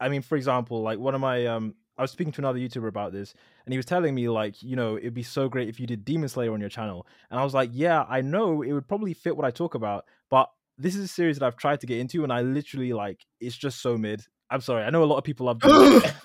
[0.00, 2.88] I mean, for example, like one of my um I was speaking to another YouTuber
[2.88, 5.78] about this, and he was telling me like, you know, it'd be so great if
[5.78, 7.06] you did Demon Slayer on your channel.
[7.30, 10.04] And I was like, yeah, I know it would probably fit what I talk about,
[10.28, 13.24] but this is a series that I've tried to get into, and I literally like
[13.40, 14.22] it's just so mid.
[14.50, 15.60] I'm sorry, I know a lot of people love.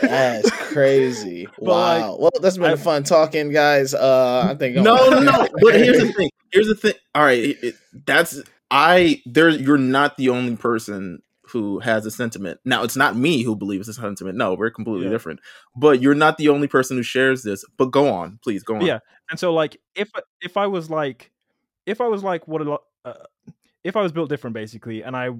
[0.00, 1.46] That's crazy!
[1.58, 2.10] wow.
[2.12, 3.94] Like, well, that's been I, fun talking, guys.
[3.94, 5.48] Uh, I think no, no, no.
[5.60, 6.30] But here's the thing.
[6.50, 6.94] Here's the thing.
[7.14, 7.74] All right, it, it,
[8.06, 9.22] that's I.
[9.26, 11.22] There, you're not the only person
[11.54, 12.60] who has a sentiment.
[12.64, 14.36] Now, it's not me who believes this sentiment.
[14.36, 15.12] No, we're completely yeah.
[15.12, 15.40] different.
[15.74, 17.64] But you're not the only person who shares this.
[17.78, 18.84] But go on, please go on.
[18.84, 18.98] Yeah,
[19.30, 20.10] and so like if
[20.42, 21.30] if I was like
[21.86, 23.14] if I was like what a lot uh,
[23.84, 25.30] if I was built different basically, and I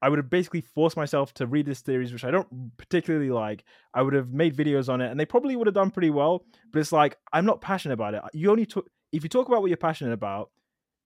[0.00, 3.64] I would have basically forced myself to read this series, which I don't particularly like.
[3.92, 6.44] I would have made videos on it, and they probably would have done pretty well.
[6.72, 8.22] But it's like I'm not passionate about it.
[8.32, 10.50] You only talk if you talk about what you're passionate about,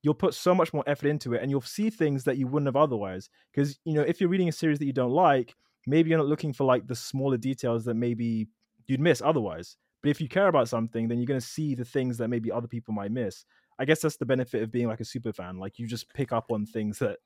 [0.02, 2.68] you'll put so much more effort into it and you'll see things that you wouldn't
[2.68, 3.28] have otherwise.
[3.52, 5.54] Because you know if you're reading a series that you don't like
[5.86, 8.48] maybe you're not looking for like the smaller details that maybe
[8.86, 9.76] you'd miss otherwise.
[10.02, 12.52] But if you care about something then you're going to see the things that maybe
[12.52, 13.44] other people might miss.
[13.78, 16.32] I guess that's the benefit of being like a super fan like you just pick
[16.32, 17.18] up on things that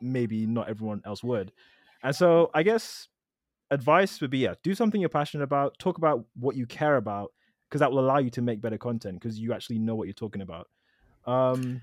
[0.00, 1.52] maybe not everyone else would.
[2.02, 3.08] And so i guess
[3.70, 7.32] advice would be yeah do something you're passionate about talk about what you care about
[7.68, 10.14] because that will allow you to make better content because you actually know what you're
[10.14, 10.68] talking about.
[11.26, 11.82] Um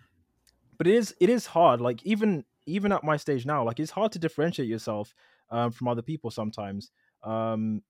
[0.77, 1.81] but it is it is hard.
[1.81, 5.13] Like even even at my stage now, like it's hard to differentiate yourself
[5.49, 6.91] um, from other people sometimes.
[7.23, 7.81] Um,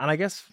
[0.00, 0.44] and I guess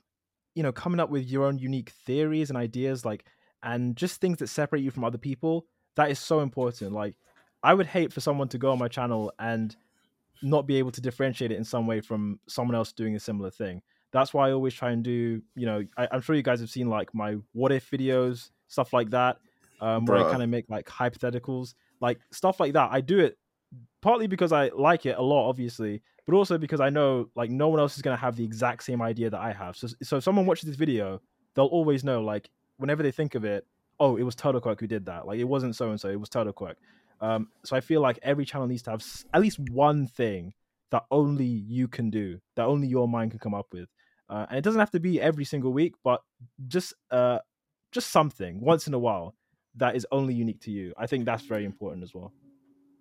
[0.53, 3.25] you know coming up with your own unique theories and ideas, like
[3.63, 6.93] and just things that separate you from other people, that is so important.
[6.93, 7.15] Like
[7.63, 9.75] I would hate for someone to go on my channel and
[10.43, 13.49] not be able to differentiate it in some way from someone else doing a similar
[13.49, 13.81] thing.
[14.11, 16.69] That's why I always try and do, you know, I, am sure you guys have
[16.69, 19.37] seen like my what if videos, stuff like that
[19.85, 22.89] um, where I kind of make like hypotheticals, like stuff like that.
[22.91, 23.37] I do it
[24.01, 27.67] partly because I like it a lot, obviously, but also because I know like no
[27.67, 29.77] one else is gonna have the exact same idea that I have.
[29.77, 31.21] So, so if someone watches this video,
[31.53, 33.67] they'll always know like whenever they think of it,
[33.99, 35.27] oh, it was Turtlequirk who did that.
[35.27, 36.75] Like it wasn't so and so, it was Turtlequirk.
[37.21, 39.03] Um, so I feel like every channel needs to have
[39.35, 40.53] at least one thing
[40.89, 43.87] that only you can do, that only your mind can come up with.
[44.29, 46.21] Uh, and it doesn't have to be every single week, but
[46.67, 47.37] just uh,
[47.91, 49.35] just something once in a while
[49.77, 50.93] that is only unique to you.
[50.97, 52.31] I think that's very important as well.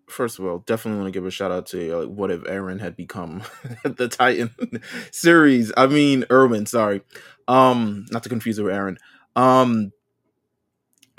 [0.09, 2.81] First of all, definitely want to give a shout out to uh, what if Eren
[2.81, 3.43] had become
[3.85, 4.51] the Titan
[5.11, 5.73] series.
[5.77, 7.03] I mean, Erwin, sorry.
[7.49, 8.97] Um, not to confuse it with Eren,
[9.35, 9.93] Um,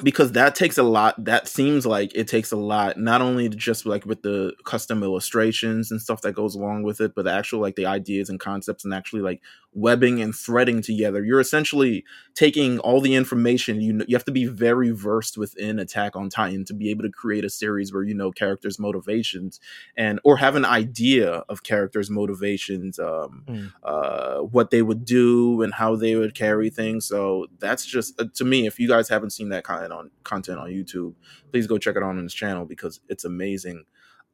[0.04, 3.86] because that takes a lot that seems like it takes a lot not only just
[3.86, 7.62] like with the custom illustrations and stuff that goes along with it but the actual
[7.62, 9.42] like the ideas and concepts and actually like
[9.76, 14.46] webbing and threading together you're essentially taking all the information you you have to be
[14.46, 18.16] very versed within attack on titan to be able to create a series where you
[18.16, 19.60] know characters motivations
[19.96, 23.72] and or have an idea of characters motivations um mm.
[23.84, 28.26] uh what they would do and how they would carry things so that's just uh,
[28.34, 31.14] to me if you guys haven't seen that kind content on content on YouTube,
[31.52, 33.86] please go check it out on his channel because it's amazing.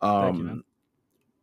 [0.01, 0.63] Um, you,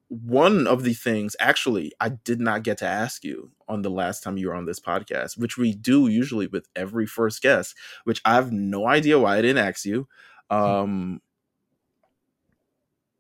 [0.09, 4.23] one of the things actually I did not get to ask you on the last
[4.23, 8.21] time you were on this podcast, which we do usually with every first guest, which
[8.25, 10.09] I have no idea why I didn't ask you.
[10.51, 10.57] Hmm.
[10.57, 11.21] Um,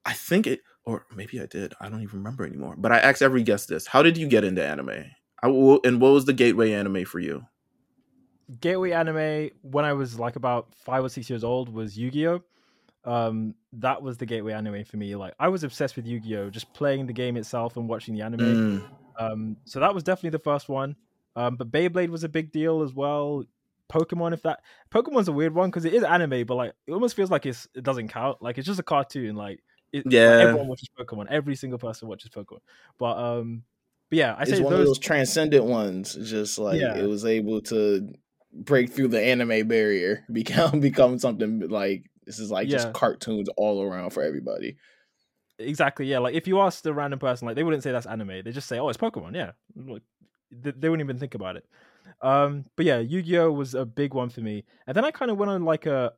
[0.06, 1.74] I think it, or maybe I did.
[1.80, 2.74] I don't even remember anymore.
[2.78, 5.04] But I asked every guest this: How did you get into anime?
[5.42, 7.44] I will, and what was the gateway anime for you?
[8.60, 12.42] gateway anime when I was like about five or six years old was Yu-Gi-Oh.
[13.08, 15.16] Um, that was the gateway anime for me.
[15.16, 18.40] Like I was obsessed with Yu-Gi-Oh, just playing the game itself and watching the anime.
[18.40, 20.94] Mm, Um, so that was definitely the first one.
[21.36, 23.44] Um, but Beyblade was a big deal as well.
[23.90, 27.16] Pokemon, if that Pokemon's a weird one because it is anime, but like it almost
[27.16, 28.42] feels like it's it doesn't count.
[28.42, 29.34] Like it's just a cartoon.
[29.36, 29.60] Like,
[29.92, 30.40] it, like, Yeah.
[30.42, 31.28] everyone watches Pokemon.
[31.30, 32.60] Every single person watches Pokemon.
[32.98, 33.62] But um,
[34.10, 34.80] but yeah, I it's say one those.
[34.80, 36.14] of those transcendent ones.
[36.30, 36.98] Just like Yeah.
[36.98, 38.12] it was able to
[38.52, 42.76] break through the anime barrier, become become something like this is like Yeah.
[42.76, 44.76] just cartoons all around for everybody.
[45.58, 46.18] Exactly, yeah.
[46.20, 48.42] Like if you asked a random person, like they wouldn't say that's anime.
[48.44, 50.02] They just say, "Oh, it's Pokemon." Yeah, like
[50.52, 51.64] they, they wouldn't even think about it.
[52.22, 55.36] Um, but yeah, Yu-Gi-Oh was a big one for me, and then I kind of
[55.36, 56.12] went on like a,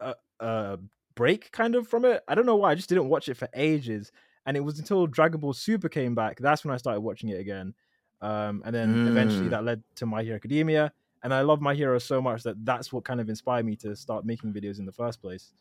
[0.00, 0.78] a a
[1.14, 2.22] break kind of from it.
[2.26, 2.72] I don't know why.
[2.72, 4.10] I just didn't watch it for ages,
[4.46, 7.38] and it was until Dragon Ball Super came back that's when I started watching it
[7.40, 7.74] again.
[8.20, 9.50] Um, and then eventually Mm.
[9.50, 12.92] that led to My Hero Academia, and I love My Hero so much that that's
[12.92, 15.52] what kind of inspired me to start making videos in the first place.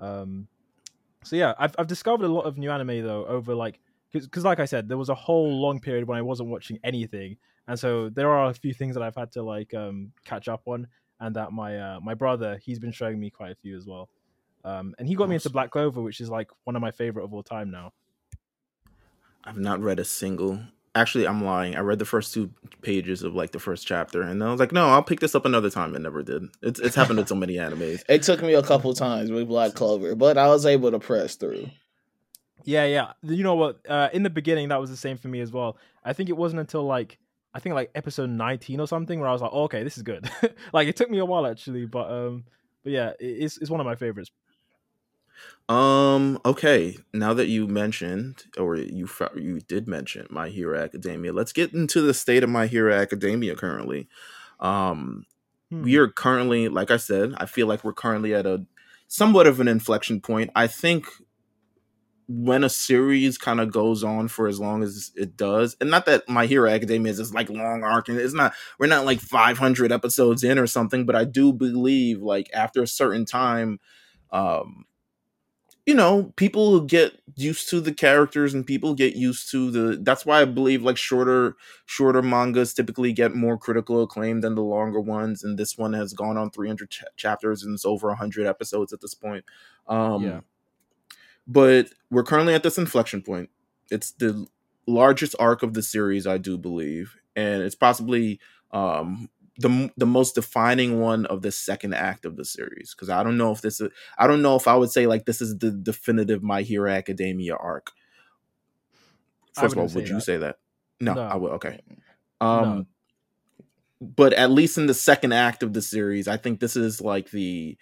[0.00, 0.48] Um,
[1.24, 3.80] so yeah, I've I've discovered a lot of new anime though over like
[4.12, 7.36] because like I said, there was a whole long period when I wasn't watching anything,
[7.66, 10.62] and so there are a few things that I've had to like um catch up
[10.66, 10.86] on,
[11.20, 14.08] and that my uh, my brother he's been showing me quite a few as well.
[14.64, 17.24] Um, and he got me into Black Clover, which is like one of my favorite
[17.24, 17.92] of all time now.
[19.44, 20.60] I've not read a single.
[20.98, 21.76] Actually, I'm lying.
[21.76, 22.50] I read the first two
[22.82, 25.44] pages of like the first chapter, and I was like, "No, I'll pick this up
[25.44, 26.42] another time." It never did.
[26.60, 28.02] It's it's happened with so many animes.
[28.08, 31.36] It took me a couple times with Black Clover, but I was able to press
[31.36, 31.70] through.
[32.64, 33.12] Yeah, yeah.
[33.22, 33.78] You know what?
[33.88, 35.78] Uh, in the beginning, that was the same for me as well.
[36.04, 37.18] I think it wasn't until like
[37.54, 40.02] I think like episode 19 or something where I was like, oh, okay, this is
[40.02, 40.28] good.
[40.72, 42.44] like it took me a while actually, but um,
[42.82, 44.30] but yeah, it's it's one of my favorites.
[45.68, 46.40] Um.
[46.46, 46.96] Okay.
[47.12, 51.74] Now that you mentioned, or you fo- you did mention My Hero Academia, let's get
[51.74, 54.08] into the state of My Hero Academia currently.
[54.60, 55.26] Um,
[55.70, 55.82] Hmm.
[55.82, 58.64] we are currently, like I said, I feel like we're currently at a
[59.08, 60.50] somewhat of an inflection point.
[60.56, 61.06] I think
[62.30, 66.04] when a series kind of goes on for as long as it does, and not
[66.06, 69.20] that My Hero Academia is this like long arc, and it's not we're not like
[69.20, 73.80] 500 episodes in or something, but I do believe like after a certain time,
[74.30, 74.84] um,
[75.88, 79.96] you know, people get used to the characters and people get used to the.
[79.96, 84.62] That's why I believe like shorter shorter mangas typically get more critical acclaim than the
[84.62, 88.46] longer ones, and this one has gone on 300 ch- chapters and it's over 100
[88.46, 89.46] episodes at this point.
[89.86, 90.40] Um, Yeah.
[91.46, 93.48] but we're currently at this inflection point.
[93.90, 94.46] It's the
[94.86, 98.40] largest arc of the series, I do believe, and it's possibly
[98.72, 102.94] um, the the most defining one of the second act of the series.
[102.94, 105.26] Because I don't know if this is, I don't know if I would say like
[105.26, 107.92] this is the definitive My Hero Academia arc.
[109.54, 110.20] First of all, wouldn't you that.
[110.22, 110.56] say that?
[111.00, 111.22] No, No.
[111.22, 111.52] I would.
[111.54, 111.80] Okay.
[112.40, 112.86] Um,
[114.00, 117.30] but at least in the second act of the series, I think this is like
[117.30, 117.76] the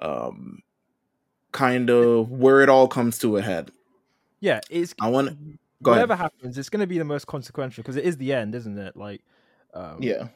[0.00, 0.62] um
[1.52, 3.70] kind of where it all comes to a head.
[4.40, 6.32] Yeah, it's I want go whatever ahead.
[6.32, 8.96] happens, it's going to be the most consequential because it is the end, isn't it?
[8.96, 9.22] Like,
[9.74, 10.28] um, Yeah.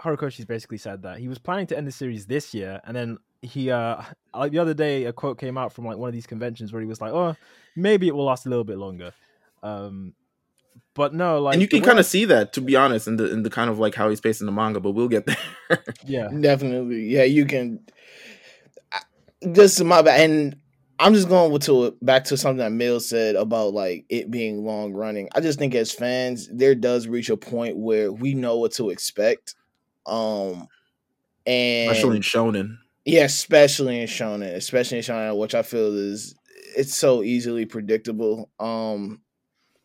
[0.00, 3.18] Horikoshi's basically said that he was planning to end the series this year, and then
[3.42, 4.02] he, uh,
[4.34, 6.80] like the other day, a quote came out from like one of these conventions where
[6.80, 7.36] he was like, "Oh,
[7.76, 9.12] maybe it will last a little bit longer."
[9.62, 10.14] Um,
[10.94, 13.30] but no, like, and you can kind of see that, to be honest, in the
[13.30, 14.80] in the kind of like how he's pacing the manga.
[14.80, 15.36] But we'll get there.
[16.04, 17.04] yeah, Definitely.
[17.04, 17.80] Yeah, you can.
[18.92, 19.02] I-
[19.40, 20.20] This is my bad.
[20.20, 20.56] And
[20.98, 24.64] I'm just going to it back to something that Meelz said about like it being
[24.64, 25.28] long running.
[25.34, 28.90] I just think as fans, there does reach a point where we know what to
[28.90, 29.54] expect.
[30.10, 30.68] Um,
[31.46, 32.78] and Especially in Shonen.
[33.04, 36.34] yeah, especially in shonen, especially in shonen, which I feel is
[36.76, 38.50] it's so easily predictable.
[38.60, 39.22] Um,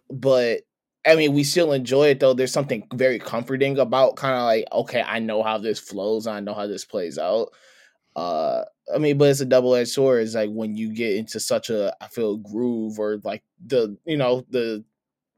[0.10, 0.62] but
[1.08, 2.34] I mean, we still enjoy it though.
[2.34, 6.40] There's something very comforting about kind of like, okay, I know how this flows, I
[6.42, 7.50] know how this plays out.
[8.16, 10.24] Uh, I mean, but it's a double edged sword.
[10.24, 14.18] It's like when you get into such a, I feel groove or like the, you
[14.18, 14.84] know, the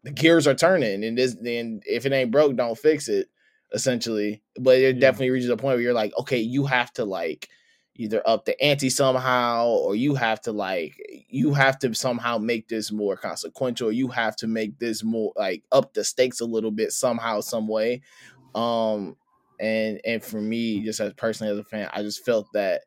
[0.04, 3.28] the gears are turning, and this, then if it ain't broke, don't fix it.
[3.74, 5.02] Essentially, but it Yeah.
[5.02, 7.50] definitely reaches a point where you're like, okay, you have to like
[7.96, 10.96] either up the ante somehow or you have to like
[11.30, 15.64] you have to somehow make this more consequential you have to make this more like
[15.72, 18.00] up the stakes a little bit somehow some way
[18.56, 19.16] um
[19.60, 22.82] and and for me just as personally as a fan i just felt that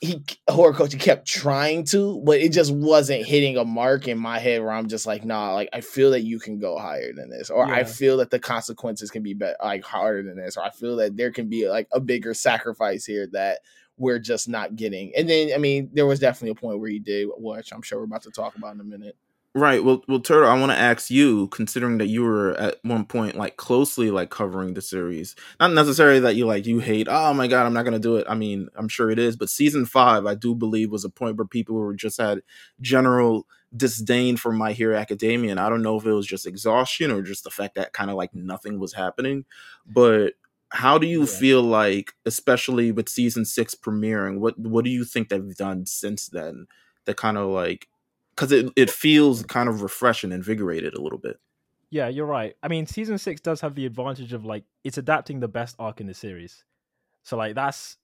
[0.00, 4.38] he Horikoshi he kept trying to but it just wasn't hitting a mark in my
[4.38, 7.30] head where i'm just like nah like i feel that you can go higher than
[7.30, 10.62] this or i feel that the consequences can be better like harder than this or
[10.62, 13.58] i feel that there can be like a bigger sacrifice here that
[14.00, 15.12] we're just not getting.
[15.16, 17.98] And then i mean there was definitely a point where he did which i'm sure
[17.98, 19.16] we're about to talk about in a minute
[19.58, 19.82] Right.
[19.82, 23.34] Well, well, Turtle, I want to ask you, considering that you were at one point
[23.34, 27.08] like closely like covering the series, not necessarily that you like you hate.
[27.10, 28.26] Oh my god, I'm not gonna do it.
[28.28, 31.36] I mean, I'm sure it is, but season five, I do believe, was a point
[31.38, 32.42] where people were just had
[32.82, 37.10] general disdain for My Hero Academia, and I don't know if it was just exhaustion
[37.10, 39.46] or just the fact that kind of like nothing was happening.
[39.86, 40.34] But
[40.70, 41.26] how do you Yeah.
[41.26, 46.28] feel like, especially with season six premiering, what what do you think they've done since
[46.28, 46.66] then
[47.06, 47.88] that kind of like
[48.38, 51.38] because it, it feels kind of refreshing, and invigorated a little bit.
[51.90, 52.54] Yeah, you're right.
[52.62, 56.00] I mean, season six does have the advantage of like it's adapting the best arc
[56.00, 56.64] in the series,
[57.24, 57.96] so like that's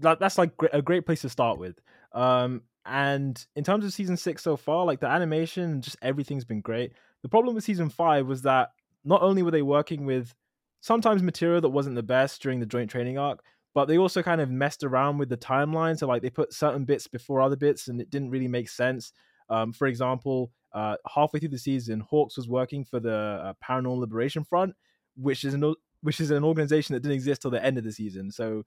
[0.00, 1.78] that, that's like a great place to start with.
[2.12, 6.62] Um, and in terms of season six so far, like the animation just everything's been
[6.62, 6.92] great.
[7.22, 8.70] The problem with season five was that
[9.04, 10.34] not only were they working with
[10.80, 13.44] sometimes material that wasn't the best during the joint training arc,
[13.74, 15.98] but they also kind of messed around with the timeline.
[15.98, 19.12] So like they put certain bits before other bits, and it didn't really make sense.
[19.48, 23.98] Um, for example, uh, halfway through the season, Hawks was working for the uh, Paranormal
[23.98, 24.74] Liberation Front,
[25.16, 27.92] which is an which is an organization that didn't exist till the end of the
[27.92, 28.30] season.
[28.30, 28.64] So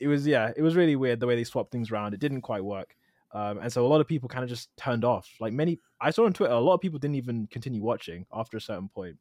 [0.00, 2.14] it was yeah, it was really weird the way they swapped things around.
[2.14, 2.96] It didn't quite work,
[3.32, 5.28] um, and so a lot of people kind of just turned off.
[5.40, 8.56] Like many, I saw on Twitter, a lot of people didn't even continue watching after
[8.56, 9.16] a certain point.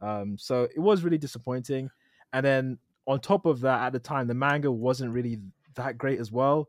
[0.00, 1.90] Um, so it was really disappointing.
[2.32, 5.40] And then on top of that, at the time, the manga wasn't really
[5.74, 6.68] that great as well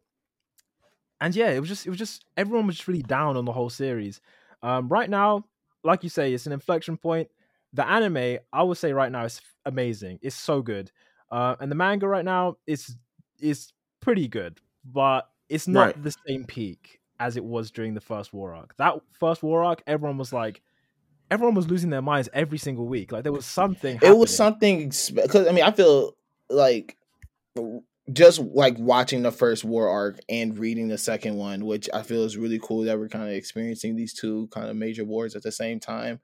[1.22, 3.52] and yeah, it was just it was just everyone was just really down on the
[3.54, 4.22] whole series.
[4.62, 5.46] Um, right now,
[5.84, 7.30] like you say, it's an inflection point.
[7.74, 10.20] The anime, I would say right now, is amazing.
[10.22, 10.92] It's so good,
[11.32, 12.96] uh, and the manga right now is
[13.40, 16.04] is pretty good, but it's not Right.
[16.04, 18.76] the same peak as it was during the first war arc.
[18.78, 20.62] That first war arc, everyone was like,
[21.32, 23.12] everyone was losing their minds every single week.
[23.12, 24.00] Like there was something.
[24.02, 26.16] it was something because I mean I feel
[26.50, 26.98] like
[28.14, 32.24] just like watching the first war arc and reading the second one, which I feel
[32.24, 35.44] is really cool that we're kind of experiencing these two kind of major wars at
[35.44, 36.20] the same time.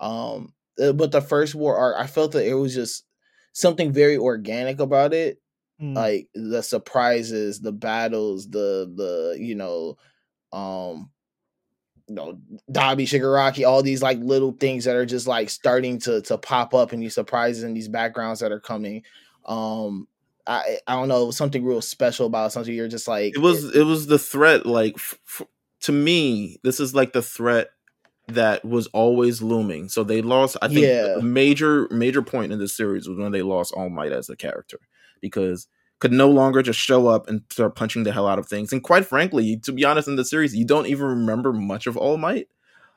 [0.00, 3.06] Um, uh, but the first war arc, I felt that it was just
[3.52, 5.40] something very organic about it.
[5.80, 9.96] Mm, Like the surprises, the battles, the the you know,
[10.52, 11.10] um,
[12.08, 12.38] you know,
[12.70, 16.74] Dabi Shigaraki, all these like little things that are just like starting to to pop
[16.74, 19.02] up and these surprises and these backgrounds that are coming.
[19.46, 20.08] Um,
[20.46, 23.40] I I don't know, it was something real special about something you're just like It
[23.40, 25.42] was it was the threat like f-
[25.80, 27.68] to me this is like the threat
[28.28, 29.88] that was always looming.
[29.88, 31.16] So they lost I think Yeah.
[31.18, 34.36] a major major point in this series was when they lost All Might as a
[34.36, 34.78] character
[35.20, 35.66] because
[36.00, 38.72] could no longer just show up and start punching the hell out of things.
[38.72, 41.96] And quite frankly, to be honest in the series, you don't even remember much of
[41.96, 42.48] All Might.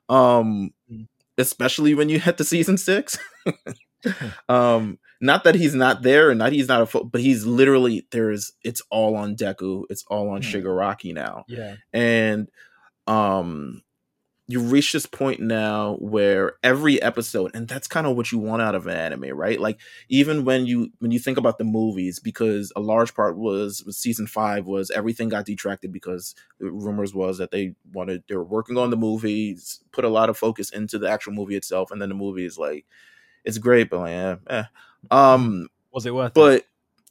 [0.10, 1.08] Um Mm.
[1.38, 3.18] especially when you hit the season 6.
[4.50, 8.08] um not that he's not there and not he's not a fo- but he's literally
[8.12, 10.48] there's it's all on Deku, it's all on Hmm.
[10.50, 12.50] Shigaraki now yeah, and
[13.08, 13.82] um
[14.50, 18.62] you reach this point now where every episode and that's kind of what you want
[18.62, 22.18] out of an anime right like even when you when you think about the movies
[22.20, 27.14] because a large part was, was season five was everything got detracted because the rumors
[27.14, 30.70] was that they wanted they were working on the movies put a lot of focus
[30.70, 32.86] into the actual movie itself and then the movie is like
[33.44, 34.64] it's great but like eh, eh.
[35.12, 36.34] Um was it worth it?
[36.36, 36.66] but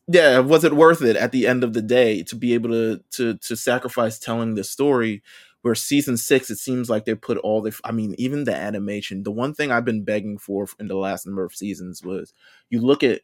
[0.09, 3.01] yeah was it worth it at the end of the day to be able to
[3.11, 5.22] to to sacrifice telling this story
[5.62, 9.22] where season six it seems like they put all the i mean even the animation
[9.24, 12.32] the one thing i've been begging for in the last number of seasons was
[12.70, 13.22] you look at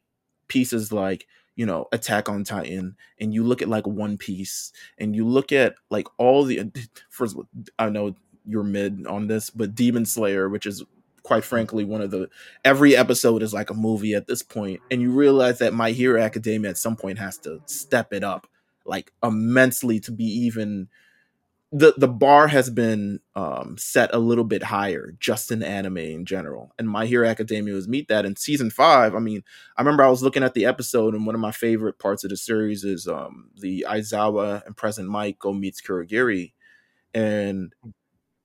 [0.49, 5.15] pieces like you know attack on titan and you look at like one piece and
[5.15, 6.73] you look at like all the
[7.11, 7.37] first
[7.79, 10.83] i know you're mid on this but demon slayer which is
[11.23, 12.29] quite frankly one of the
[12.65, 16.21] every episode is like a movie at this point and you realize that my hero
[16.21, 18.47] academia at some point has to step it up
[18.85, 20.89] like immensely to be even
[21.71, 26.25] the the bar has been um set a little bit higher just in anime in
[26.27, 29.15] general and my hero academia was meet that in season five.
[29.15, 29.43] I mean
[29.77, 32.31] i remember i was looking at the episode and one of my favorite parts of
[32.31, 36.53] the series is um the aizawa and present mike go meets kurogiri
[37.15, 37.75] and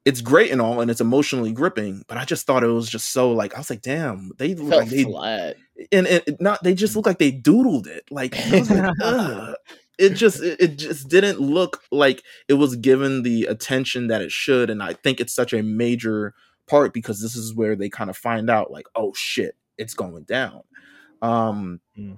[0.07, 3.11] it's great and all and it's emotionally gripping but i just thought it was just
[3.11, 5.57] so like i was like damn they look felt like they flat.
[5.91, 8.69] and it not they just look like they doodled it like, like,
[9.99, 14.31] it just it, it just didn't look like it was given the attention that it
[14.31, 16.33] should and i think it's such a major
[16.67, 20.23] part because this is where they kind of find out like oh shit it's going
[20.23, 20.61] down
[21.21, 22.17] um Mm.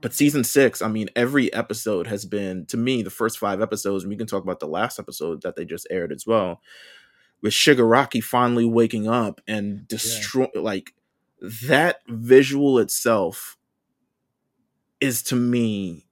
[0.00, 4.04] but season six i mean every episode has been to me the first five episodes
[4.04, 6.60] and we can talk about the last episode that they just aired as well
[7.42, 10.94] with shigaraki finally waking up and destroy like
[11.40, 13.56] that visual itself
[15.00, 16.06] is to me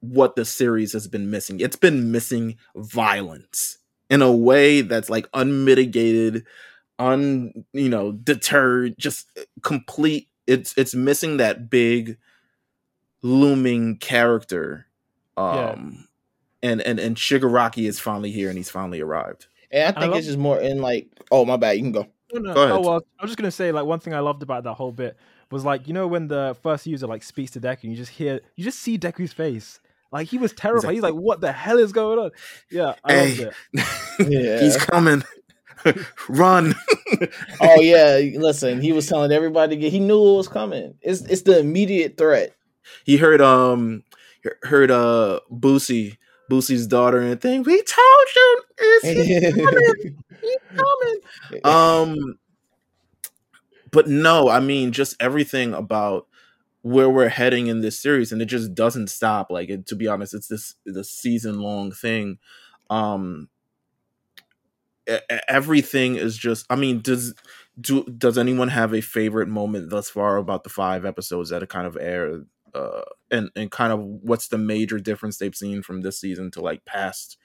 [0.00, 1.60] what the series has been missing.
[1.60, 3.78] It's been missing violence
[4.10, 6.44] in a way that's like unmitigated,
[6.98, 9.30] un you know deterred, just
[9.62, 10.28] complete.
[10.46, 12.18] It's it's missing that big
[13.22, 14.86] looming character.
[15.36, 16.08] Um,
[16.62, 19.46] and and and Shigaraki is finally here, and he's finally arrived.
[19.70, 21.92] And I I think love- it's just more in like, oh my bad, you can
[21.92, 22.06] go.
[22.32, 22.54] No, no.
[22.54, 22.76] Go ahead.
[22.76, 24.92] Oh well, I was just gonna say like one thing I loved about that whole
[24.92, 25.16] bit
[25.50, 28.10] was like you know when the first user like speaks to Deku, and you just
[28.12, 29.80] hear you just see Deku's face.
[30.12, 30.92] Like he was terrified.
[30.94, 32.30] He's like, "What the hell is going on?"
[32.70, 33.28] Yeah, I Hey.
[33.44, 34.28] loved it.
[34.30, 34.60] Yeah.
[34.60, 35.22] he's coming.
[36.28, 36.74] Run.
[37.60, 39.92] oh yeah, listen, he was telling everybody to get.
[39.92, 40.94] He knew it was coming.
[41.02, 42.54] It's it's the immediate threat.
[43.04, 44.02] he heard um
[44.62, 46.16] heard uh Boosie
[46.48, 47.62] Boosie's daughter and thing.
[47.62, 50.24] We told you it's coming.
[50.40, 50.80] He's
[51.50, 51.64] coming.
[51.64, 52.38] Um
[53.90, 56.26] but no, I mean just everything about
[56.82, 60.06] where we're heading in this series and it just doesn't stop like it, to be
[60.06, 62.38] honest it's this the season long thing
[62.88, 63.48] um
[65.48, 67.34] everything is just i mean does
[67.80, 71.68] do does anyone have a favorite moment thus far about the five episodes that have
[71.68, 76.00] kind of aired uh and and kind of what's the major difference they've seen from
[76.02, 77.36] this season to like past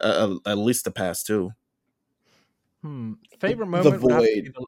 [0.00, 1.52] uh, at least the past two
[2.82, 3.14] Hmm.
[3.40, 4.02] Favorite The moment.
[4.02, 4.52] would have to void.
[4.54, 4.66] the-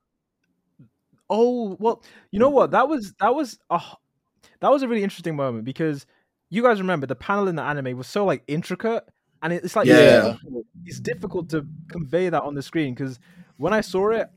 [1.33, 2.03] Oh well,
[2.33, 2.73] you know what?
[2.73, 3.79] That was that was uh,
[4.61, 6.05] that was a really interesting moment because
[6.49, 9.05] you guys remember the panel in the anime was so like intricate
[9.43, 10.35] and it's like Yeah.
[10.85, 13.21] it's difficult to convey that on the screen because
[13.59, 14.29] when I saw it,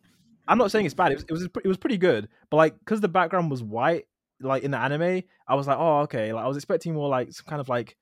[0.47, 1.11] I'm not saying it's bad.
[1.13, 4.05] It was it was, it was pretty good, but like because the background was white,
[4.43, 6.33] like in the anime, I was like, oh okay.
[6.33, 7.97] Like I was expecting more like some kind of like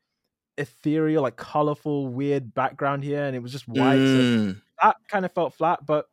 [0.57, 4.07] ethereal, like colorful, weird background here, and it was just white.
[4.07, 4.61] So Mm.
[4.81, 6.07] that kind of felt flat, but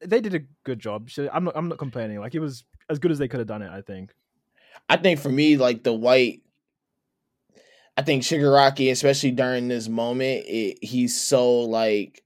[0.00, 1.10] they did a good job.
[1.10, 2.20] So I'm not I'm not complaining.
[2.20, 3.70] Like it was as good as they could have done it.
[3.70, 4.14] I think.
[4.88, 6.42] I think for me, like the white,
[7.96, 12.22] I think Shigaraki, especially during this moment, it, he's so like,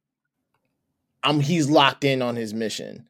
[1.23, 3.09] I'm he's locked in on his mission.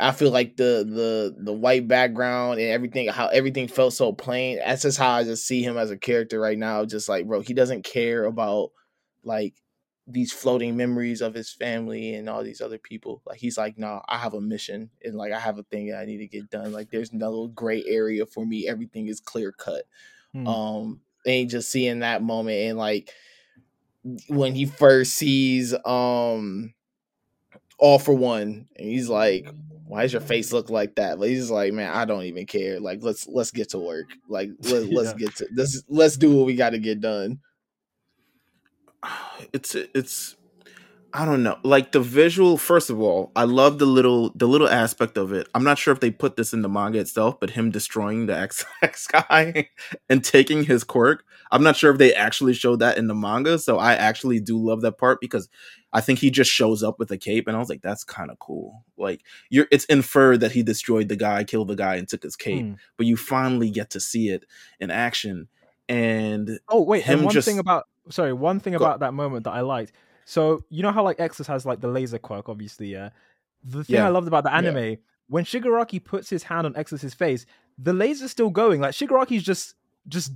[0.00, 4.58] I feel like the the the white background and everything, how everything felt so plain.
[4.58, 6.84] That's just how I just see him as a character right now.
[6.84, 8.70] Just like, bro, he doesn't care about
[9.22, 9.54] like
[10.06, 13.22] these floating memories of his family and all these other people.
[13.24, 15.98] Like he's like, nah, I have a mission and like I have a thing that
[15.98, 16.72] I need to get done.
[16.72, 18.68] Like there's no gray area for me.
[18.68, 19.84] Everything is clear cut.
[20.32, 20.46] Hmm.
[20.46, 23.10] Um, and just seeing that moment and like
[24.28, 26.74] when he first sees um
[27.78, 29.48] all for one and he's like
[29.94, 32.80] why does your face look like that but he's like man i don't even care
[32.80, 36.46] like let's let's get to work like let, let's get to this let's do what
[36.46, 37.38] we got to get done
[39.52, 40.34] it's it's
[41.16, 41.58] I don't know.
[41.62, 45.46] Like the visual, first of all, I love the little the little aspect of it.
[45.54, 48.36] I'm not sure if they put this in the manga itself, but him destroying the
[48.36, 49.68] X, X guy
[50.08, 51.24] and taking his quirk.
[51.52, 53.60] I'm not sure if they actually showed that in the manga.
[53.60, 55.48] So I actually do love that part because
[55.96, 58.30] I think he just shows up with a cape, and I was like, that's kind
[58.30, 58.84] of cool.
[58.98, 62.36] Like you're it's inferred that he destroyed the guy, killed the guy, and took his
[62.36, 62.72] cape, Hmm.
[62.96, 64.44] but you finally get to see it
[64.80, 65.48] in action.
[65.88, 69.44] And Oh wait, and one just- thing about sorry, one thing Go- about that moment
[69.44, 69.92] that I liked.
[70.26, 73.10] So you know how like X-Less has like the laser quirk, obviously, yeah.
[73.62, 74.06] The thing Yeah.
[74.06, 74.58] I loved about the Yeah.
[74.58, 74.96] anime
[75.28, 77.46] when Shigaraki puts his hand on X-Less's face,
[77.78, 78.80] the laser's still going.
[78.80, 79.74] Like Shigaraki's just
[80.08, 80.32] just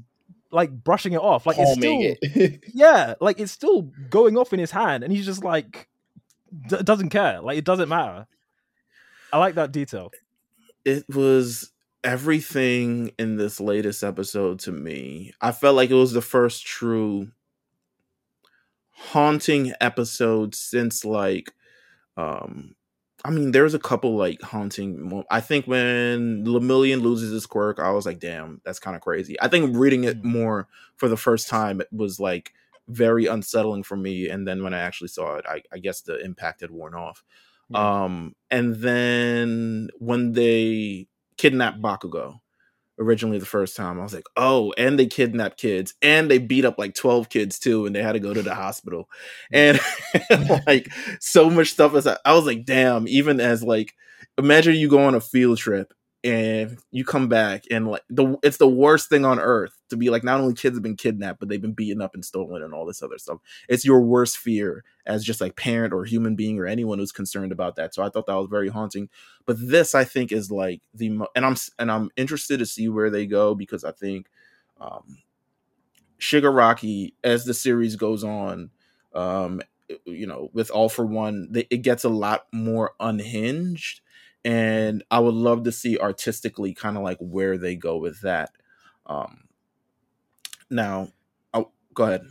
[0.50, 1.46] like brushing it off.
[1.46, 5.26] Like it's still it yeah, like it's still going off in his hand, and he's
[5.26, 5.88] just like
[6.68, 7.40] d- doesn't care.
[7.40, 8.26] Like it doesn't matter.
[9.32, 10.10] I like that detail.
[10.84, 11.70] it was
[12.04, 15.32] everything in this latest episode to me.
[15.40, 17.28] I felt like it was the first true
[18.90, 21.52] haunting episode since like
[22.16, 22.74] um
[23.24, 27.78] I mean there's a couple like haunting mo- I think when Lemillion loses his quirk
[27.78, 29.36] I was like damn that's kind of crazy.
[29.40, 32.52] I think reading it more for the first time it was like
[32.88, 36.18] very unsettling for me and then when I actually saw it I, I guess the
[36.24, 37.24] impact had worn off.
[37.70, 38.04] Yeah.
[38.04, 42.40] Um, and then when they kidnapped Bakugo
[42.98, 46.64] originally the first time, I was like, oh, and they kidnapped kids and they beat
[46.64, 49.08] up like 12 kids too, and they had to go to the hospital.
[49.52, 49.80] And
[50.66, 50.88] like
[51.20, 53.94] so much stuff is I was like, damn, even as like
[54.36, 55.92] imagine you go on a field trip
[56.24, 60.10] and you come back and like the it's the worst thing on earth to be
[60.10, 62.74] like not only kids have been kidnapped, but they've been beaten up and stolen and
[62.74, 63.38] all this other stuff.
[63.68, 67.52] It's your worst fear as just like parent or human being or anyone who's concerned
[67.52, 67.94] about that.
[67.94, 69.08] So I thought that was very haunting.
[69.46, 72.88] But this I think is like the mo- and I'm and I'm interested to see
[72.88, 74.26] where they go because I think
[74.80, 75.18] um
[76.20, 78.70] Shigaraki as the series goes on
[79.14, 79.60] um
[80.04, 84.00] you know with all for one it gets a lot more unhinged
[84.44, 88.50] and I would love to see artistically kind of like where they go with that.
[89.06, 89.47] Um
[90.70, 91.08] now,
[91.54, 92.22] oh, go ahead.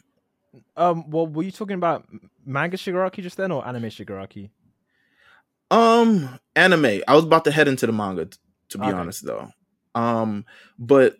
[0.75, 2.07] Um, well, were you talking about
[2.45, 4.49] manga Shigaraki just then, or anime Shigaraki?
[5.69, 7.01] Um, anime.
[7.07, 8.37] I was about to head into the manga, t-
[8.69, 8.91] to be Okay.
[8.91, 9.49] honest, though.
[9.95, 10.45] Um,
[10.79, 11.17] but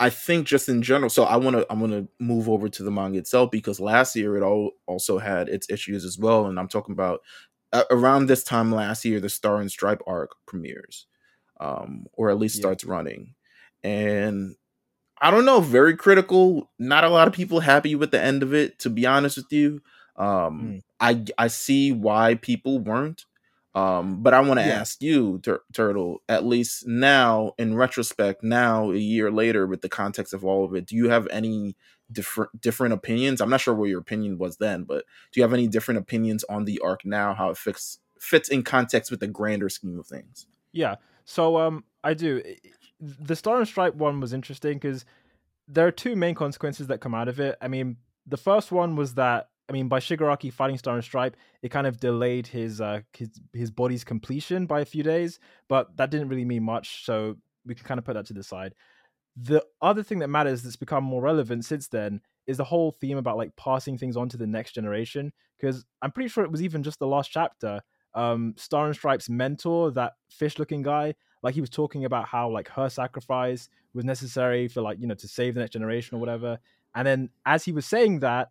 [0.00, 1.10] I think just in general.
[1.10, 4.16] So I want to I'm going to move over to the manga itself because last
[4.16, 7.20] year it all also had its issues as well, and I'm talking about
[7.72, 11.06] uh, around this time last year the Star and Stripe arc premieres,
[11.60, 12.60] um, or at least Yeah.
[12.62, 13.34] starts running,
[13.84, 14.56] and
[15.20, 16.70] I don't know, very critical.
[16.78, 19.52] Not a lot of people happy with the end of it, to be honest with
[19.52, 19.80] you.
[20.16, 20.82] Um, Mm.
[21.00, 23.24] I I see why people weren't.
[23.74, 24.80] Um, but I want to Yeah.
[24.80, 29.88] ask you, Tur- Turtle, at least now in retrospect, now a year later, with the
[29.88, 31.76] context of all of it, do you have any
[32.10, 33.40] different different opinions?
[33.40, 36.42] I'm not sure what your opinion was then, but do you have any different opinions
[36.48, 40.06] on the arc now, how it fits fits in context with the grander scheme of
[40.08, 40.46] things?
[40.72, 40.96] Yeah.
[41.24, 42.42] So um, I do.
[43.00, 45.04] The Star and Stripe one was interesting because
[45.66, 47.56] there are two main consequences that come out of it.
[47.60, 47.96] I mean,
[48.26, 51.86] the first one was that I mean, by Shigaraki fighting Star and Stripe, it kind
[51.86, 55.38] of delayed his uh his his body's completion by a few days,
[55.68, 57.04] but that didn't really mean much.
[57.04, 57.36] So
[57.66, 58.74] we can kind of put that to the side.
[59.36, 63.18] The other thing that matters that's become more relevant since then is the whole theme
[63.18, 65.32] about like passing things on to the next generation.
[65.60, 67.80] Because I'm pretty sure it was even just the last chapter.
[68.14, 72.68] Um, Star and Stripe's mentor, that fish-looking guy, like he was talking about how like
[72.68, 76.58] her sacrifice was necessary for like you know to save the next generation or whatever.
[76.94, 78.50] And then as he was saying that,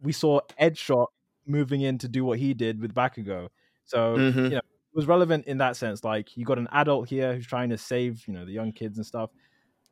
[0.00, 1.06] we saw Edgeshot
[1.46, 3.48] moving in to do what he did with Bakugo.
[3.84, 4.48] So Mhm.
[4.48, 6.04] you know, it was relevant in that sense.
[6.04, 8.98] Like you got an adult here who's trying to save you know the young kids
[8.98, 9.30] and stuff.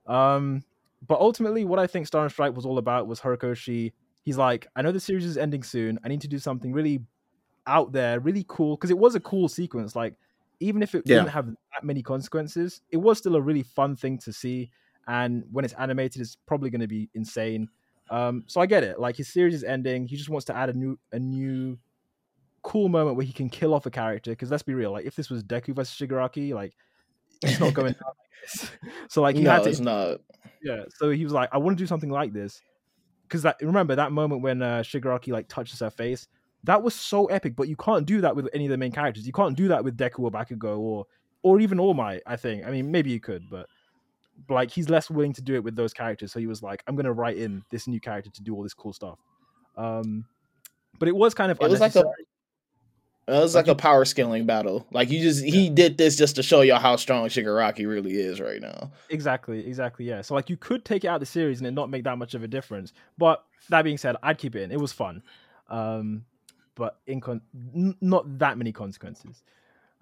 [0.06, 0.64] Um,
[1.06, 3.92] but ultimately, what I think Star and Stripe was all about was Horikoshi.
[4.22, 5.98] He's like, I know the series is ending soon.
[6.04, 7.00] I need to do something really
[7.66, 9.96] out there, really cool, because it was a cool sequence.
[9.96, 10.16] Like,
[10.64, 11.18] even if it Yeah.
[11.18, 14.70] didn't have that many consequences, it was still a really fun thing to see.
[15.06, 17.68] And when it's animated, it's probably going to be insane.
[18.10, 18.98] Um, so I get it.
[18.98, 20.06] Like his series is ending.
[20.06, 21.78] He just wants to add a new, a new,
[22.62, 24.30] cool moment where he can kill off a character.
[24.30, 26.74] Because let's be real, like if this was Deku versus Shigaraki, like
[27.42, 28.70] it's not going down like this.
[29.10, 30.20] So like he no, had to it's not.
[30.62, 30.84] yeah.
[30.96, 32.62] So he was like, I want to do something like this.
[33.28, 36.28] Because that remember that moment when uh, Shigaraki like touches her face,
[36.64, 37.56] that was so epic.
[37.56, 39.26] But you can't do that with any of the main characters.
[39.26, 41.06] You can't do that with Deku or Bakugo or
[41.42, 42.22] or even All Might.
[42.26, 42.66] I think.
[42.66, 43.66] I mean, maybe you could, but
[44.48, 46.32] like he's less willing to do it with those characters.
[46.32, 48.74] So he was like, I'm gonna write in this new character to do all this
[48.74, 49.18] cool stuff.
[49.76, 50.24] Um,
[50.98, 52.04] but it was kind of It was like a
[53.26, 54.86] it was like a power scaling battle.
[54.90, 58.40] Like you just he did this just to show y'all how strong Shigaraki really is
[58.40, 58.92] right now.
[59.08, 60.20] Exactly, exactly, yeah.
[60.20, 62.18] So like you could take it out of the series and it not make that
[62.18, 62.92] much of a difference.
[63.16, 64.70] But that being said, I'd keep it in.
[64.70, 65.22] It was fun.
[65.68, 66.24] Um
[66.74, 67.42] but in con-
[67.74, 69.42] n- not that many consequences.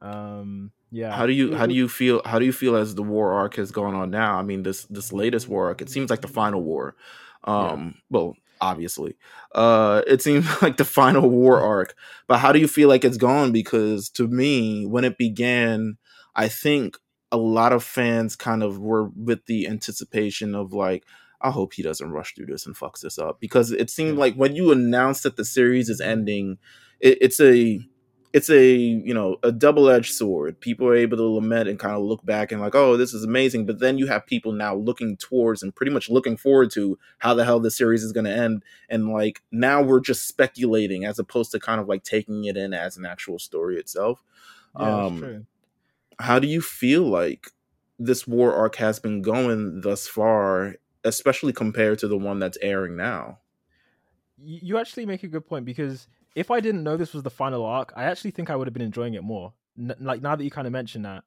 [0.00, 1.12] Um yeah.
[1.14, 3.56] How do you how do you feel how do you feel as the war arc
[3.56, 4.38] has gone on now?
[4.38, 6.96] I mean this this latest war arc, it seems like the final war.
[7.44, 9.16] Um well, obviously.
[9.54, 11.94] Uh it seems like the final war arc.
[12.26, 13.52] But how do you feel like it's gone?
[13.52, 15.98] Because to me, when it began,
[16.34, 16.96] I think
[17.30, 21.04] a lot of fans kind of were with the anticipation of like,
[21.42, 23.40] I hope he doesn't rush through this and fucks this up.
[23.40, 26.58] Because it seemed like when you announced that the series is ending,
[27.00, 27.80] it, it's a
[28.32, 30.58] it's a you know a double-edged sword.
[30.60, 33.24] People are able to lament and kind of look back and like oh this is
[33.24, 36.98] amazing but then you have people now looking towards and pretty much looking forward to
[37.18, 41.04] how the hell this series is going to end and like now we're just speculating
[41.04, 44.22] as opposed to kind of like taking it in as an actual story itself.
[44.78, 45.46] Yeah, um,
[46.18, 47.48] how do you feel like
[47.98, 52.96] this war arc has been going thus far especially compared to the one that's airing
[52.96, 53.38] now
[54.38, 57.64] You actually make a good point because if I didn't know this was the final
[57.64, 59.52] arc, I actually think I would have been enjoying it more.
[59.78, 61.24] N- like now that you kind of mentioned that.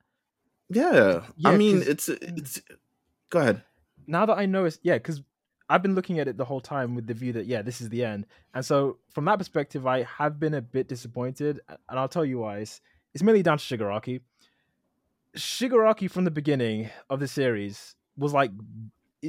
[0.70, 2.62] yeah, Yeah, i mean, it's it's
[3.30, 3.62] go ahead
[4.08, 5.22] now that I know it's yeah, because
[5.70, 7.90] I've been looking at it the whole time with the view that yeah, this is
[7.90, 12.08] the end, and so from that perspective, I have been a bit disappointed, and I'll
[12.10, 12.60] tell you why.
[12.60, 12.82] It's,
[13.14, 14.22] it's mainly down to Shigaraki.
[15.36, 18.52] Shigaraki from the beginning of the series was like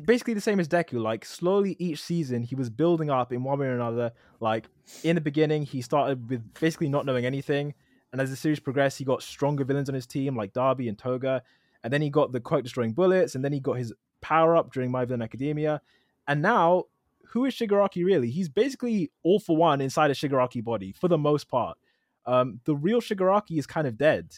[0.00, 1.00] basically the same as Deku.
[1.00, 4.12] Like slowly each season, he was building up in one way or another.
[4.40, 4.68] Like
[5.02, 7.74] in the beginning, he started with basically not knowing anything,
[8.12, 10.98] and as the series progressed, he got stronger villains on his team like Dabi and
[10.98, 11.42] Toga,
[11.82, 14.72] and then he got the quirk destroying bullets, and then he got his power up
[14.72, 15.80] during My Villain Academia,
[16.26, 16.84] and now
[17.28, 18.30] who is Shigaraki really?
[18.30, 21.76] He's basically all for one inside a Shigaraki body for the most part.
[22.24, 24.32] Um, the real Shigaraki is kind of dead.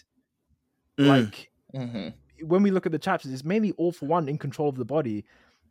[0.98, 1.06] Mm.
[1.06, 2.08] Like hmm
[2.42, 4.84] when we look at the chapters, it's mainly all for one in control of the
[4.84, 5.24] body,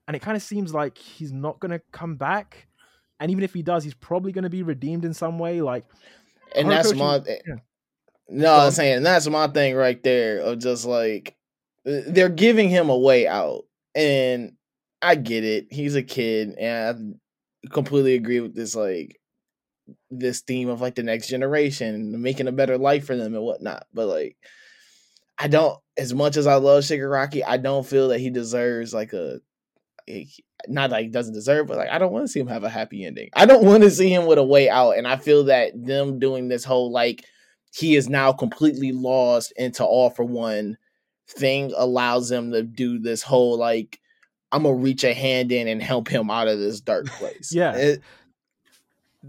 [0.08, 2.68] and it kind of seems like he's not going to come back.
[3.20, 5.62] And even if he does, he's probably going to be redeemed in some way.
[5.62, 5.86] Like,
[6.56, 7.56] And that's my yeah.
[8.30, 11.36] no, I'm saying that's my thing right there of just like
[11.86, 13.64] uh, they're giving him a way out,
[13.96, 14.54] and
[15.02, 15.68] I get it.
[15.72, 17.18] He's a kid, and
[17.66, 19.20] I completely agree with this like
[20.12, 23.88] this theme of like the next generation making a better life for them and whatnot.
[23.94, 24.38] But like
[25.38, 29.14] I don't as much as I love Shigaraki, I don't feel that he deserves like
[29.14, 29.42] a
[30.68, 32.70] not like he doesn't deserve, but like I don't want to see him have a
[32.70, 33.30] happy ending.
[33.34, 34.92] I don't want to see him with a way out.
[34.92, 37.26] And I feel that them doing this whole like
[37.74, 40.78] he is now completely lost into all for one
[41.30, 44.00] thing allows them to do this whole like
[44.52, 47.52] I'm gonna reach a hand in and help him out of this dark place.
[47.54, 47.76] Yeah.
[47.76, 48.02] It-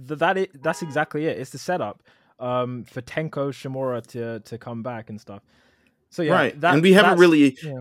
[0.07, 1.39] Th- that that's exactly it.
[1.39, 2.03] It's the setup
[2.39, 5.43] um, for Tenko Shimura to to come back and stuff.
[6.11, 6.61] So yeah, right.
[6.61, 7.81] that- and we haven't really yeah.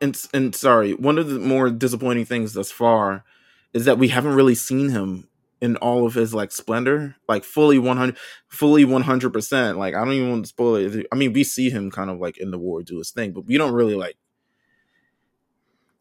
[0.00, 3.24] And, and sorry, one of the more disappointing things thus far
[3.72, 5.28] is that we haven't really seen him
[5.60, 8.16] in all of his like splendor, like fully 100
[8.48, 9.76] fully 100%.
[9.76, 11.06] Like I don't even want to spoil it.
[11.12, 13.46] I mean, we see him kind of like in the war do his thing, but
[13.46, 14.16] we don't really like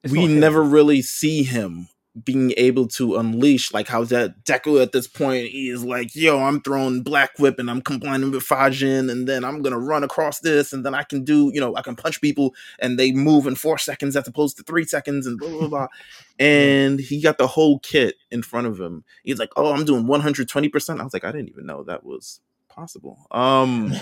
[0.04, 0.40] It's we him.
[0.40, 1.90] never really see him
[2.24, 6.40] being able to unleash like how that Deku at this point he is like, yo,
[6.40, 10.40] I'm throwing Black Whip and I'm combining with Fajin, and then I'm gonna run across
[10.40, 13.46] this, and then I can do, you know, I can punch people and they move
[13.48, 15.88] in four seconds as opposed to three seconds, and blah blah blah.
[16.40, 19.04] and he got the whole kit in front of him.
[19.24, 20.70] He's like, oh, I'm doing 120.
[20.70, 22.40] percent I was like, I didn't even know that was
[22.70, 23.28] possible.
[23.32, 23.94] Um,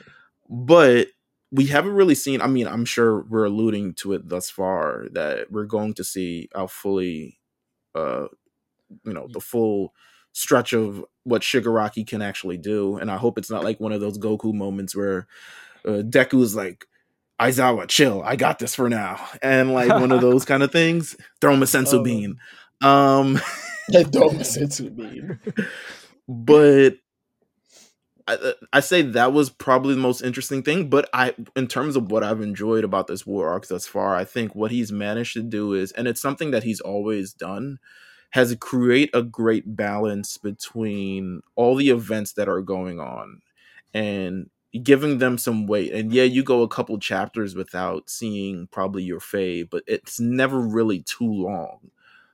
[0.48, 1.08] but
[1.52, 5.50] we haven't really seen i mean i'm sure we're alluding to it thus far that
[5.50, 7.38] we're going to see a fully
[7.96, 8.26] uh
[9.04, 9.92] you know the full
[10.32, 14.00] stretch of what shigaraki can actually do and i hope it's not like one of
[14.00, 15.26] those goku moments where
[15.86, 16.86] uh, deku is like
[17.40, 21.16] aizawa chill i got this for now and like one of those kind of things
[21.40, 22.02] throw him a senzu Oh.
[22.02, 22.36] bean
[22.82, 23.40] um
[23.90, 25.38] don't senzu bean.
[26.28, 26.96] but
[28.26, 30.88] I, I say that was probably the most interesting thing.
[30.88, 34.24] But I, in terms of what I've enjoyed about this war arc thus far, I
[34.24, 37.78] think what he's managed to do is, and it's something that he's always done,
[38.30, 43.40] has create a great balance between all the events that are going on
[43.94, 44.50] and
[44.82, 45.92] giving them some weight.
[45.92, 50.60] And yeah, you go a couple chapters without seeing probably your fave, but it's never
[50.60, 51.90] really too long.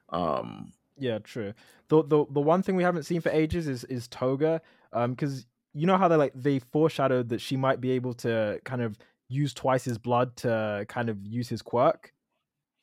[0.08, 1.54] Um, Yeah, true.
[1.88, 4.60] The the the one thing we haven't seen for ages is is Toga,
[4.92, 8.60] um, because you know how they like they foreshadowed that she might be able to
[8.64, 8.98] kind of
[9.28, 12.12] use twice his blood to kind of use his quirk.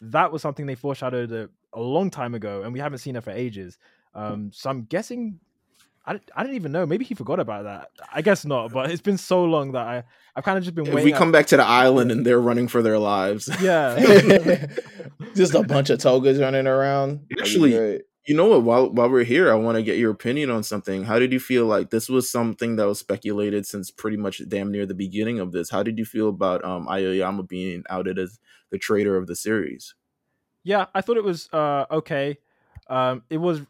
[0.01, 3.21] That was something they foreshadowed a, a long time ago, and we haven't seen her
[3.21, 3.77] for ages.
[4.15, 5.39] Um, so I'm guessing.
[6.05, 6.87] I, don't- I don't even know.
[6.87, 7.89] Maybe he forgot about that.
[8.11, 8.71] I guess not.
[8.71, 10.03] But it's been so long that I
[10.35, 11.05] I've kind of just been if waiting.
[11.05, 13.99] we out- come back to the island and they're running for their lives, yeah,
[15.35, 17.27] Just a bunch of togas running around.
[17.39, 18.01] Actually, great.
[18.29, 18.63] You know what?
[18.63, 21.03] While while we're here, I want to get your opinion on something.
[21.03, 24.71] How did you feel like this was something that was speculated since pretty much damn
[24.71, 25.71] near the beginning of this?
[25.71, 29.95] How did you feel about um Aoyama being outed as the traitor of the series?
[30.63, 32.37] yeah i thought it was uh okay
[32.89, 33.61] um it was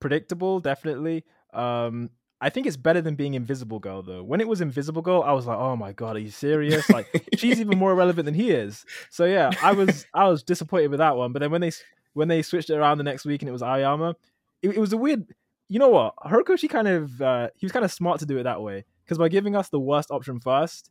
[0.00, 2.10] predictable definitely um
[2.40, 5.32] i think it's better than being invisible girl though when it was invisible girl i
[5.32, 7.06] was like oh my god are you serious like
[7.36, 10.98] she's even more relevant than he is so yeah i was i was disappointed with
[10.98, 11.72] that one but then when they
[12.16, 14.14] when they switched it around the next week and it was aoyama
[14.62, 15.26] it, it was a weird
[15.68, 18.44] you know what Horikoshi kind of uh he was kind of smart to do it
[18.44, 20.90] that way because by giving us the worst option first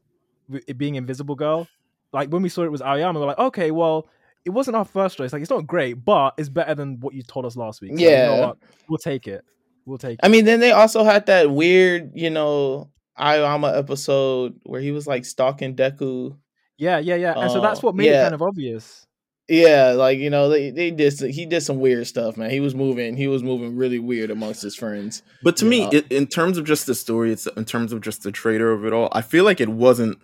[0.67, 1.67] it being invisible girl
[2.13, 4.07] like when we saw it was aoyama we're like okay well
[4.45, 5.33] it wasn't our first choice.
[5.33, 7.97] Like it's not great, but it's better than what you told us last week.
[7.97, 8.45] So, you know Yeah.
[8.45, 8.57] what?
[8.87, 9.43] we'll take it.
[9.87, 10.19] We'll take it.
[10.21, 15.07] I mean, then they also had that weird, you know, Aoyama episode where he was
[15.07, 16.37] like stalking Deku.
[16.77, 17.33] yeah, yeah, yeah.
[17.35, 19.07] And so that's Oh, what made it kind of obvious.
[19.47, 22.49] Yeah, like you know, they they did he did some weird stuff, man.
[22.49, 25.21] He was moving, he was moving really weird amongst his friends.
[25.43, 28.23] But to me, it, in terms of just the story, it's in terms of just
[28.23, 29.09] the traitor of it all.
[29.11, 30.17] I feel like it wasn't.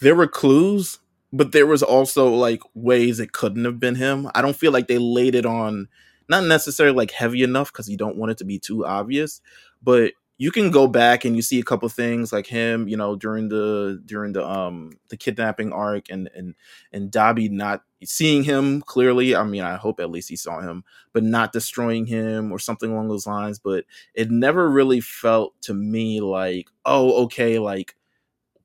[0.00, 0.98] There were clues,
[1.32, 4.28] but there was also like ways it couldn't have been him.
[4.34, 5.86] I don't feel like they laid it on,
[6.28, 9.40] not necessarily like heavy enough because you don't want it to be too obvious.
[9.80, 13.14] But you can go back and you see a couple things like him, you know,
[13.14, 16.54] during the during the um the kidnapping arc and and
[16.94, 19.36] and Dabi not seeing him clearly.
[19.36, 20.82] I mean, I hope at least he saw him,
[21.12, 23.58] but not destroying him or something along those lines.
[23.58, 23.84] But
[24.14, 27.94] it never really felt to me like, oh, okay, like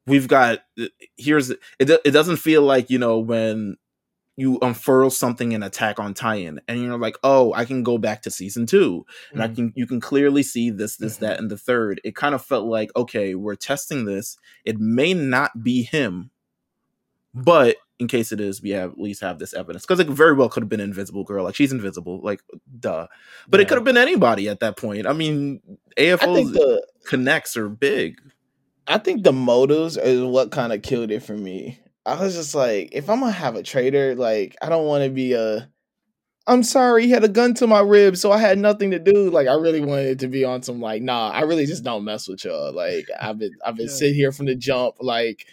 [0.07, 0.59] we've got
[1.17, 1.59] here's it.
[1.79, 3.77] It doesn't feel like you know when
[4.37, 8.21] you unfurl something in Attack on Titan, and you're like, oh, I can go back
[8.23, 9.55] to season two, and I Mhm.
[9.55, 12.01] can you can clearly see this, this, that, and the third.
[12.03, 14.37] It kind of felt like, okay, we're testing this.
[14.65, 16.31] It may not be him,
[17.33, 20.33] but in case it is, we have at least have this evidence because it very
[20.33, 21.45] well could have been Invisible Girl.
[21.45, 22.41] Like she's invisible, like
[22.79, 23.07] duh.
[23.47, 25.07] But it could have been anybody at that point.
[25.07, 25.61] I mean,
[25.97, 28.19] I AFO's the connects are big.
[28.85, 31.79] I think the motives is what kind of killed it for me.
[32.05, 35.09] I was just like, if I'm gonna have a trader, like I don't want to
[35.09, 35.69] be a
[36.47, 39.31] I'm sorry, he had a gun to my rib, so I had nothing to do.
[39.31, 42.27] Like I really wanted to be on some like, nah, I really just don't mess
[42.27, 42.71] with y'all.
[42.73, 43.91] Like I've been I've been Yeah.
[43.93, 45.45] sitting here from the jump, like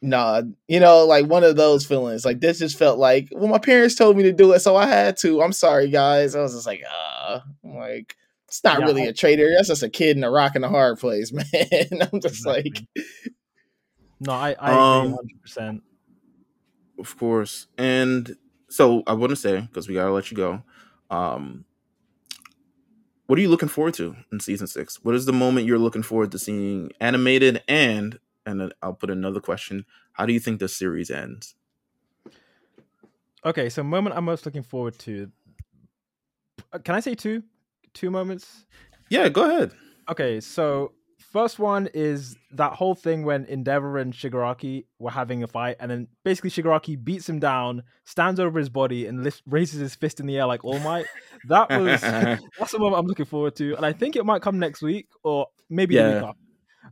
[0.00, 2.24] nah, you know, like one of those feelings.
[2.24, 4.86] Like this just felt like well, my parents told me to do it, so I
[4.86, 5.42] had to.
[5.42, 6.34] I'm sorry, guys.
[6.36, 8.16] I was just like, ah, I'm like
[8.46, 9.50] it's not Yeah, really I- a traitor.
[9.56, 11.44] That's just a kid in a rock and a hard place, man.
[12.12, 13.34] I'm just like, Exactly.
[14.20, 15.80] No, I, I agree Um, 100%.
[16.98, 17.66] Of course.
[17.76, 18.36] And
[18.68, 20.62] so I want to say, because we got to let you go,
[21.10, 21.64] um,
[23.26, 25.04] what are you looking forward to in season six?
[25.04, 27.62] What is the moment you're looking forward to seeing animated?
[27.68, 31.54] And, and then I'll put another question How do you think the series ends?
[33.44, 35.30] Okay, so moment I'm most looking forward to.
[36.72, 37.42] uh, Can I say two?
[37.94, 38.66] Two moments?
[39.10, 39.72] Yeah, go ahead.
[40.10, 40.92] Okay, so
[41.32, 45.90] first one is that whole thing when Endeavor and Shigaraki were having a fight, and
[45.90, 50.20] then basically Shigaraki beats him down, stands over his body, and lift, raises his fist
[50.20, 51.06] in the air like All Might.
[51.48, 52.00] That was
[52.58, 55.08] that's the moment I'm looking forward to, and I think it might come next week
[55.22, 56.28] or maybe the week Yeah.
[56.28, 56.38] after.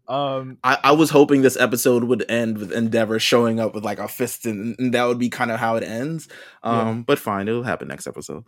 [0.08, 3.98] Um, I, I was hoping this episode would end with Endeavor showing up with like
[3.98, 6.28] a fist, and, and that would be kind of how it ends.
[6.62, 6.82] Yeah.
[6.90, 8.44] Um, but fine, it'll happen next episode.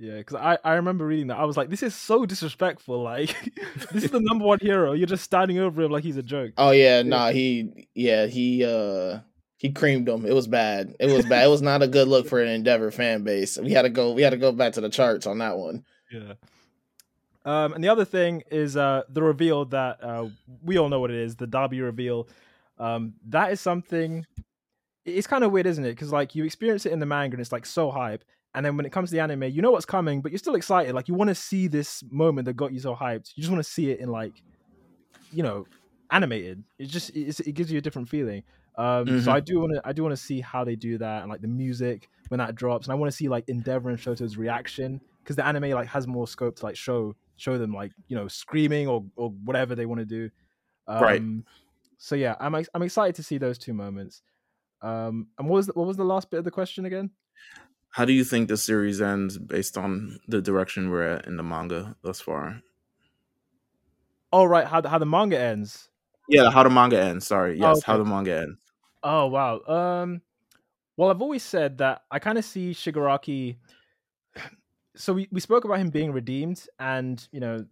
[0.00, 1.36] Yeah, because I, I remember reading that.
[1.36, 3.02] I was like, this is so disrespectful.
[3.02, 3.36] Like,
[3.92, 4.94] this is the number one hero.
[4.94, 6.52] You're just standing over him like he's a joke.
[6.56, 9.18] oh yeah, nah, he yeah he uh
[9.58, 10.24] he creamed him.
[10.24, 10.96] It was bad.
[10.98, 11.44] It was bad.
[11.44, 13.58] It was not a good look for an Endeavor fan base.
[13.58, 14.12] We had to go.
[14.12, 15.84] We had to go back to the charts on that one.
[16.10, 16.32] Yeah.
[17.44, 20.28] Um, and the other thing is uh, the reveal that uh,
[20.62, 22.26] we all know what it is the Dabi reveal.
[22.78, 24.24] Um, that is something.
[25.04, 25.90] It's kind of weird, isn't it?
[25.90, 28.24] Because like you experience it in the manga and it's like so hype,
[28.54, 30.54] and then when it comes to the anime, you know what's coming, but you're still
[30.56, 30.94] excited.
[30.94, 33.32] Like you want to see this moment that got you so hyped.
[33.36, 34.42] You just want to see it in like,
[35.30, 35.68] you know,
[36.10, 36.64] animated.
[36.78, 38.42] It just it's, it gives you a different feeling.
[38.78, 39.34] Um, So Mhm.
[39.34, 41.40] I do want to I do want to see how they do that and like
[41.42, 45.00] the music when that drops, and I want to see like Endeavor and Shoto's reaction
[45.24, 48.28] because the anime like has more scope to like show show them like you know
[48.28, 50.30] screaming or or whatever they want to do.
[50.88, 51.22] Um, Right.
[51.98, 54.22] So yeah, I'm I'm excited to see those two moments.
[54.82, 57.10] Um, and what was the, what was the last bit of the question again?
[57.90, 61.42] How do you think the series ends based on the direction we're at in the
[61.42, 62.62] manga thus far?
[64.32, 65.88] Oh right, how the, how the manga ends.
[66.28, 67.26] Yeah, how the manga ends.
[67.26, 67.82] Sorry, yes, okay.
[67.86, 68.58] how the manga ends.
[69.02, 69.60] Oh wow.
[69.66, 70.22] Um
[70.96, 73.56] well I've always said that I kind of see Shigaraki
[74.94, 77.64] so we, we spoke about him being redeemed and you know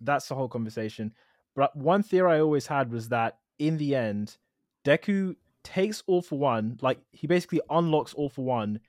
[0.00, 1.12] that's the whole conversation.
[1.56, 4.36] But one theory I always had was that in the end
[4.84, 8.80] Deku takes all for one, like he basically unlocks all for one.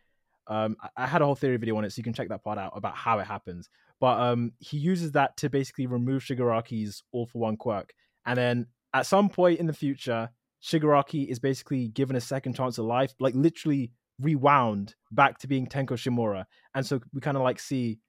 [0.47, 2.57] Um I, had a whole theory video on it so you can check that part
[2.57, 3.69] out about how it happens.
[3.99, 7.93] But um he uses that to basically remove Shigaraki's all for one quirk.
[8.25, 10.29] And then at some point in the future
[10.65, 15.67] Shigaraki is basically given a second chance of life, like literally rewound back to being
[15.67, 16.45] Tenko Shimura.
[16.73, 17.99] And so we kind of like see,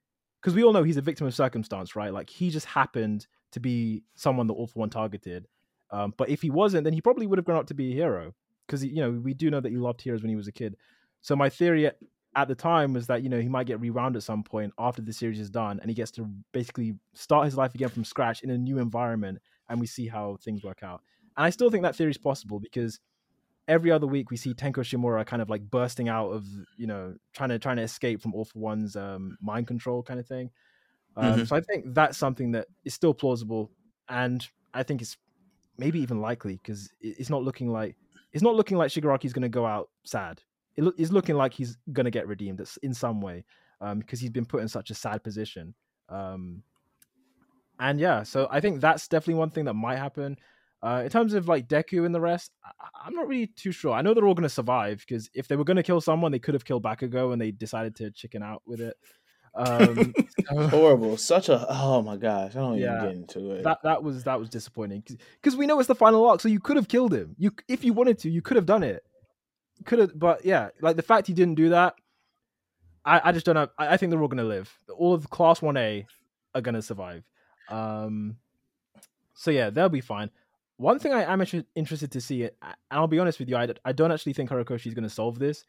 [0.41, 2.13] because we all know he's a victim of circumstance, right?
[2.13, 5.47] Like he just happened to be someone that All for One targeted.
[5.91, 7.95] Um, but if he wasn't, then he probably would have grown up to be a
[7.95, 8.33] hero.
[8.67, 10.77] Because, you know, we do know that he loved heroes when he was a kid.
[11.21, 11.91] So my theory
[12.37, 15.03] at, the time was that, you know, he might get rewound at some point after
[15.03, 18.43] the series is done and he gets to basically start his life again from scratch
[18.43, 21.03] in a new environment and we see how things work out.
[21.37, 23.01] And I still think that theory is possible because
[23.69, 27.17] every other week we see Tenko Shimura kind of like bursting out of, you know,
[27.35, 30.51] trying to trying to escape from All for One's um, mind control kind of thing.
[31.17, 31.47] Um, Mhm.
[31.47, 33.73] So I think that's something that is still plausible,
[34.09, 35.17] and I think it's
[35.79, 37.97] maybe even likely because it's not looking like
[38.33, 40.43] it's not looking like Shigaraki's going to go out sad.
[40.77, 43.45] It lo- it's looking like he's going to get redeemed in some way
[43.97, 45.75] because he's been put in such a sad position.
[46.09, 46.63] Um,
[47.79, 50.37] and yeah, so I think that's definitely one thing that might happen.
[50.83, 52.71] Uh, in terms of like Deku and the rest, I-
[53.07, 53.93] I'm not really too sure.
[53.93, 56.33] I know they're all going to survive because if they were going to kill someone,
[56.33, 58.97] they could have killed Bakugo, and they decided to chicken out with it.
[59.55, 60.15] Um,
[60.49, 61.17] so Horrible.
[61.17, 62.55] Such a oh my gosh.
[62.55, 62.99] I don't Yeah.
[63.05, 63.65] even get into it.
[63.65, 65.03] that that was that was disappointing
[65.43, 67.35] because we know it's the final arc, so you could have killed him.
[67.39, 69.03] You if you wanted to, you could have done it.
[69.85, 71.95] Could have, but yeah, like the fact he didn't do that,
[73.05, 73.69] I, I just don't know.
[73.79, 74.73] I, I think they're all going to live.
[74.97, 76.07] All of Class One A
[76.55, 77.25] are going to survive.
[77.69, 78.37] Um,
[79.35, 80.31] so yeah, they'll be fine.
[80.79, 81.43] One thing I am
[81.75, 82.53] interested to see, and
[82.91, 85.39] I'll be honest with you, I, I don't actually think Horikoshi is going to solve
[85.39, 85.65] this.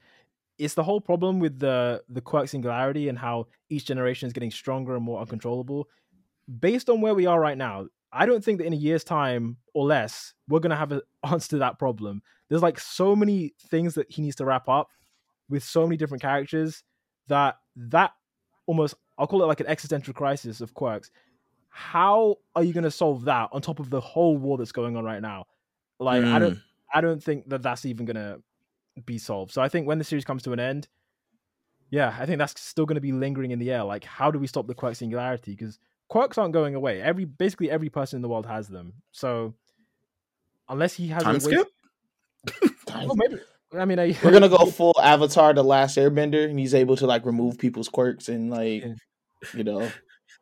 [0.57, 4.51] It's the whole problem with the the quirk singularity and how each generation is getting
[4.51, 5.87] stronger and more uncontrollable.
[6.59, 7.87] Based on where we are right now,
[8.17, 11.01] I don't think that in a year's time or less we're going to have an
[11.23, 12.21] answer to that problem.
[12.49, 14.89] There's like so many things that he needs to wrap up
[15.49, 16.83] with so many different characters
[17.27, 18.11] that that
[18.65, 21.11] almost I'll call it like an existential crisis of quirks.
[21.69, 24.95] How are you going to solve that on top of the whole war that's going
[24.95, 25.45] on right now?
[25.99, 26.59] Like I don't hmm.
[26.93, 28.41] I don't think that that's even going to
[29.05, 29.51] be solved.
[29.51, 30.87] So I think when the series comes to an end,
[31.89, 33.83] yeah, I think that's still going to be lingering in the air.
[33.83, 35.51] Like, how do we stop the quirk singularity?
[35.51, 37.01] Because quirks aren't going away.
[37.01, 38.93] Every basically every person in the world has them.
[39.11, 39.53] So
[40.69, 41.67] unless he has Time a way, skip?
[42.93, 43.39] oh, maybe.
[43.77, 47.05] I mean, I, We're gonna go full Avatar: The Last Airbender, and he's able to
[47.07, 48.85] like remove people's quirks and like,
[49.53, 49.89] you know,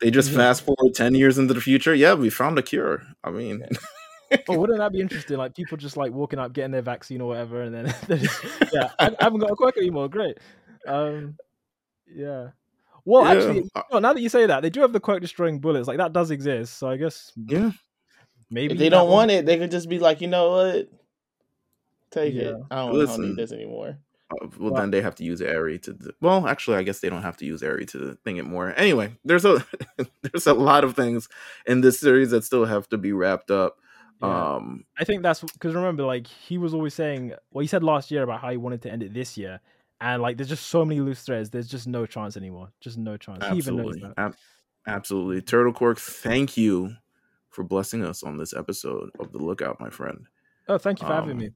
[0.02, 0.38] They just Yeah.
[0.38, 1.96] fast forward ten years into the future.
[1.96, 3.02] Yeah, we found a cure.
[3.24, 3.64] I mean,
[4.30, 5.38] But wouldn't that be interesting?
[5.38, 7.86] Like people just like walking up, getting their vaccine or whatever, and then
[8.20, 8.44] just,
[8.74, 10.10] yeah, I, I haven't got a quirk anymore.
[10.10, 10.38] Great.
[10.88, 11.38] Um,
[12.14, 12.50] yeah.
[13.06, 13.32] Well, Yeah.
[13.32, 15.88] actually, no, now that you say that, they do have the quirk destroying bullets.
[15.88, 16.78] Like that does exist.
[16.78, 17.72] So I guess yeah.
[18.50, 20.90] maybe if they don't want it, they could just be like, you know what,
[22.12, 22.48] take it.
[22.72, 23.98] I don't, I don't need this anymore.
[24.32, 25.94] Uh, well, Well- then they have to use Eri to.
[25.94, 28.74] d- Well, actually, I guess they don't have to use Eri to thing it more.
[28.76, 29.64] Anyway, there's a
[30.24, 31.30] there's a lot of things
[31.68, 33.78] in this series that still have to be wrapped up.
[34.22, 34.56] Yeah.
[34.56, 38.10] Um, I think that's because remember, like he was always saying, well, he said last
[38.10, 39.60] year about how he wanted to end it this year,
[40.02, 41.50] and like there's just so many loose threads.
[41.50, 42.70] There's just no chance anymore.
[42.82, 43.46] Just no chance.
[43.46, 44.20] He even knows absolutely, that.
[44.20, 44.36] Ab-
[44.88, 45.42] absolutely.
[45.42, 46.96] Turtle Quirk, thank you
[47.50, 50.28] for blessing us on this episode of the Lookout, my friend.
[50.68, 51.50] Oh, thank you for having Um, me.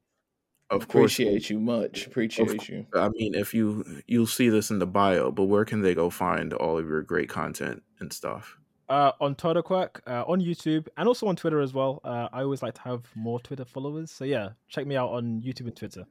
[0.72, 2.06] Of course, Appreciate you much.
[2.06, 2.86] Appreciate you.
[2.94, 6.12] I mean, if you you'll see this in the bio, but where can they go
[6.12, 8.56] find all of your great content and stuff?
[8.88, 12.02] Uh, on Turtle Quirk, uh, on YouTube, and also on Twitter as well.
[12.04, 15.42] Uh, I always like to have more Twitter followers, so yeah, check me out on
[15.42, 16.06] YouTube and Twitter.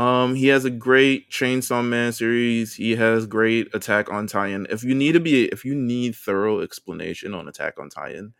[0.00, 2.74] Um, he has a great Chainsaw Man series.
[2.74, 4.66] He has great Attack on Titan.
[4.70, 8.32] If you need to be, if you need thorough explanation on Attack on Titan,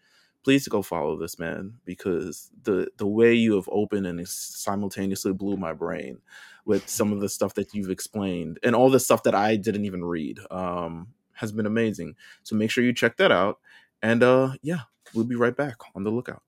[0.43, 5.59] please go follow this man because the the way you have opened and simultaneously blew
[5.59, 6.23] my brain
[6.65, 9.85] with some of the stuff that you've explained and all the stuff that I didn't
[9.85, 12.15] even read um has been amazing.
[12.43, 13.59] So make sure you check that out.
[14.01, 16.43] And uh yeah, we'll be right back on the lookout.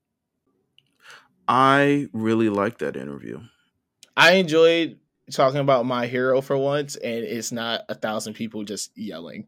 [1.46, 3.42] I really liked that interview.
[4.16, 4.98] I enjoyed
[5.30, 9.46] talking about my hero for once, and it's not a thousand people just yelling.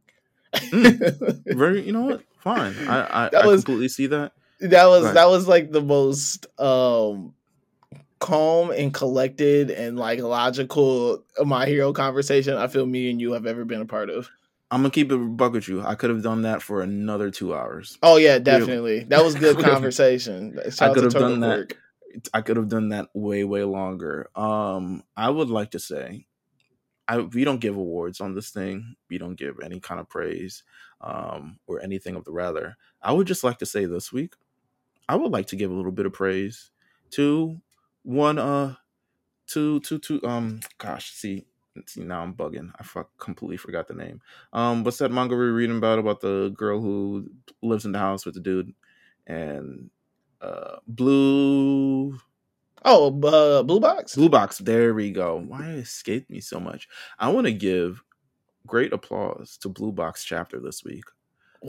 [0.72, 5.14] very you know what fine i i, That I completely see that that was Right.
[5.14, 7.35] that was like the most um
[8.20, 13.47] calm and collected and like logical my hero conversation I feel me and you have
[13.47, 14.31] ever been a part of.
[14.70, 17.55] i'm gonna keep it buck with you i could have done that for another two
[17.55, 19.05] hours Oh yeah, definitely.
[19.05, 20.59] That was good conversation.
[20.81, 21.72] I could have done that.
[22.35, 24.29] I could have done that way way longer.
[24.37, 26.27] Um i would like to say
[27.09, 28.97] I, we don't give awards on this thing.
[29.11, 30.62] We don't give any kind of praise
[31.01, 32.77] um or anything of the rather.
[33.03, 34.35] I would just like to say this week
[35.09, 36.71] i would like to give a little bit of praise
[37.11, 37.61] to
[38.03, 38.75] one uh
[39.47, 41.47] to to to um gosh see
[41.87, 42.71] see now i'm bugging.
[42.79, 44.21] I fuck, completely forgot the name.
[44.53, 47.31] Um what's that manga we are reading about about the girl who
[47.62, 48.73] lives in the house with the dude
[49.27, 49.91] and
[50.45, 52.18] uh blue
[52.86, 54.14] Oh, uh, Blue Box.
[54.14, 56.86] blue box there we go why it escaped me so much
[57.18, 58.03] i want to give
[58.66, 61.05] great applause to blue box chapter this week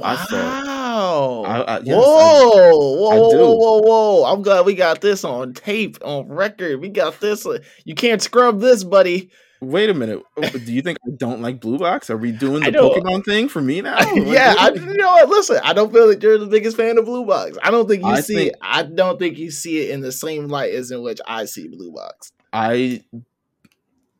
[0.03, 0.25] I Wow.
[0.25, 4.25] thought- I- I- yes, whoa, whoa, I whoa, whoa, whoa, whoa.
[4.25, 6.81] I'm glad we got this on tape, on record.
[6.81, 7.47] We got this.
[7.85, 9.29] You can't scrub this, buddy.
[9.65, 10.21] Wait a minute
[10.65, 13.61] do you think i don't like blue box are we doing the pokemon thing for
[13.61, 15.29] me now Like, yeah, I, you know what?
[15.29, 17.57] Listen, I don't feel that you're the biggest fan of Blue Box.
[17.63, 18.59] I don't think you I see think- it.
[18.61, 21.67] I don't think you see it in the same light as in which I see
[21.67, 22.31] Blue Box.
[22.53, 23.03] I,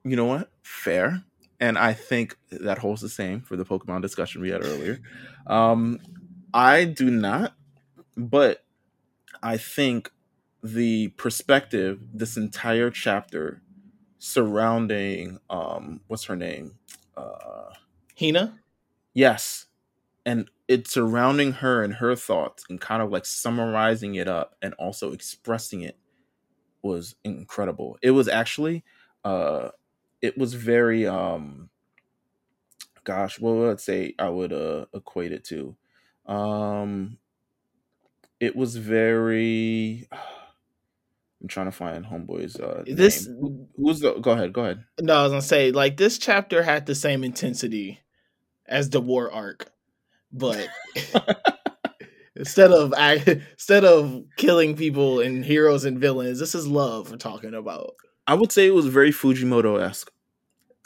[0.04, 0.52] you know what?
[0.64, 1.24] Fair.
[1.60, 5.00] And I think that holds the same for the Pokemon discussion we had earlier.
[5.48, 6.00] Um,
[6.54, 7.54] I do not,
[8.18, 8.64] but
[9.42, 10.12] I think
[10.64, 13.62] the perspective, this entire chapter
[14.26, 16.80] surrounding, um, what's her name?
[17.16, 17.70] Uh,
[18.20, 18.60] Hina?
[19.14, 19.68] Yes.
[20.26, 24.74] And it's surrounding her and her thoughts and kind of like summarizing it up and
[24.76, 25.98] also expressing it
[26.82, 27.98] was incredible.
[28.02, 28.84] It was actually
[29.24, 29.70] uh
[30.22, 31.70] it was very um
[33.04, 35.76] gosh, what would I say I would uh equate it to?
[36.26, 37.20] Um
[38.40, 40.08] it was very
[41.46, 43.38] I'm trying to find homeboy's uh This name.
[43.40, 44.84] Who- who's the go ahead, go ahead.
[45.00, 48.00] no, I was gonna say like this chapter had the same intensity
[48.68, 49.68] as the war arc,
[50.32, 50.68] but
[52.36, 57.18] instead of act- instead of killing people and heroes and villains, this is love we're
[57.18, 57.92] talking about.
[58.28, 60.12] I would say it was very Fujimoto esque.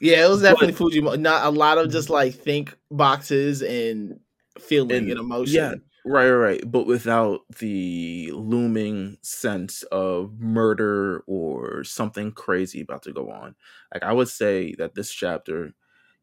[0.01, 1.17] Yeah, it was definitely Fujimoto.
[1.19, 4.19] Not a lot of just like think boxes and
[4.59, 5.55] feeling and, And- emotion.
[5.55, 5.73] yeah.
[6.09, 6.71] Right, right, right.
[6.71, 13.55] But without the looming sense of murder or something crazy about to go on.
[13.93, 15.73] Like I would say that this chapter,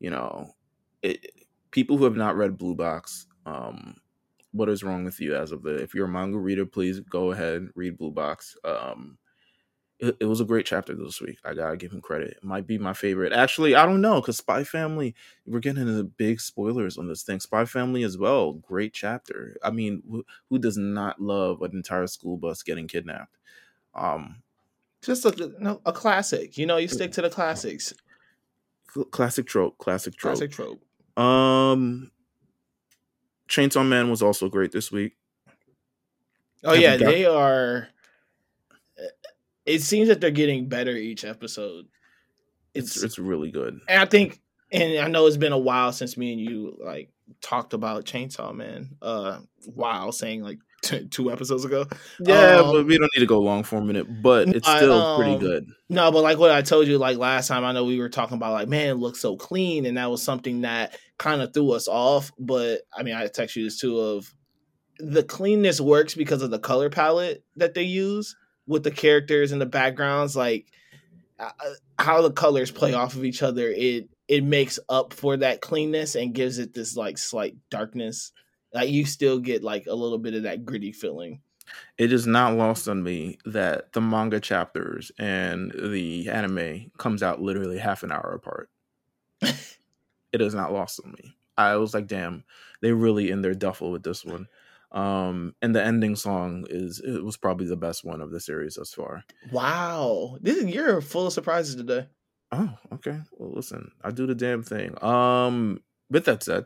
[0.00, 0.54] you know,
[1.02, 1.26] it,
[1.70, 3.96] people who have not read Blue Box, um,
[4.52, 7.30] what is wrong with you as of the if you're a manga reader, please go
[7.32, 8.56] ahead read Blue Box.
[8.64, 9.18] Um,
[9.98, 11.38] it, it was a great chapter this week.
[11.44, 12.32] I gotta give him credit.
[12.36, 13.32] It might be my favorite.
[13.32, 15.14] Actually, I don't know because Spy Family.
[15.46, 17.40] We're getting into big spoilers on this thing.
[17.40, 18.52] Spy Family as well.
[18.52, 19.56] Great chapter.
[19.62, 23.36] I mean, who, who does not love an entire school bus getting kidnapped?
[23.94, 24.42] Um,
[25.02, 26.58] Just a no, a classic.
[26.58, 27.94] You know, you stick to the classics.
[29.10, 29.78] classic trope.
[29.78, 30.34] Classic trope.
[30.36, 30.82] Classic trope.
[31.16, 32.10] Um,
[33.48, 35.16] Chainsaw Man was also great this week.
[36.64, 37.88] Oh yeah, got- they are.
[39.66, 41.86] It seems that they're getting better each episode.
[42.74, 43.80] It's It's, it's really good.
[43.88, 44.40] and I think,
[44.72, 47.10] and I know it's been a while since me and you like
[47.40, 48.96] talked about Chainsaw Man.
[49.02, 51.86] Uh, wow, saying like t- two episodes ago.
[52.20, 54.22] Yeah, Um, but we don't need to go long for a minute.
[54.22, 55.66] But it's I, still pretty um, good.
[55.88, 58.36] No, but like what I told you, like last time, I know we were talking
[58.36, 61.72] about like, man, it looks so clean, and that was something that kind of threw
[61.72, 62.30] us off.
[62.38, 64.32] But I mean, I text you this too of
[64.98, 68.34] the cleanness works because of the color palette that they use
[68.66, 70.66] with the characters and the backgrounds, like
[71.38, 71.50] uh,
[71.98, 73.68] how the colors play off of each other.
[73.68, 78.32] It it makes up for that cleanness and gives it this like slight darkness.
[78.74, 81.40] Like you still get like a little bit of that gritty feeling.
[81.98, 87.40] It is not lost on me that the manga chapters and the anime comes out
[87.40, 88.70] literally half an hour apart.
[89.40, 91.36] it is not lost on me.
[91.58, 92.44] I was like, damn,
[92.82, 94.46] they really in their duffel with this one.
[94.96, 98.76] Um, and the ending song is it was probably the best one of the series
[98.76, 99.24] thus far.
[99.52, 102.06] Wow, this you're full of surprises today.
[102.50, 103.20] Oh, okay.
[103.32, 105.02] Well, listen, I do the damn thing.
[105.04, 106.64] Um, with that said,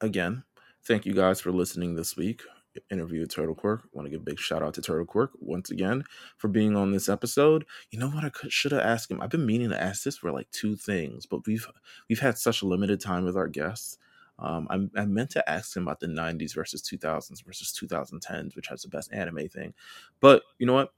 [0.00, 0.44] again,
[0.86, 2.42] thank you guys for listening this week.
[2.90, 3.88] Interview Turtle Quirk.
[3.92, 6.04] Want to give a big shout out to Turtle Quirk once again
[6.36, 7.64] for being on this episode.
[7.90, 8.24] You know what?
[8.24, 9.20] I could should have asked him.
[9.20, 11.66] I've been meaning to ask this for like two things, but we've
[12.08, 13.98] we've had such a limited time with our guests.
[14.38, 18.66] Um, I, I meant to ask him about the '90s versus 2000s versus 2010s, which
[18.68, 19.74] has the best anime thing.
[20.20, 20.92] But you know what?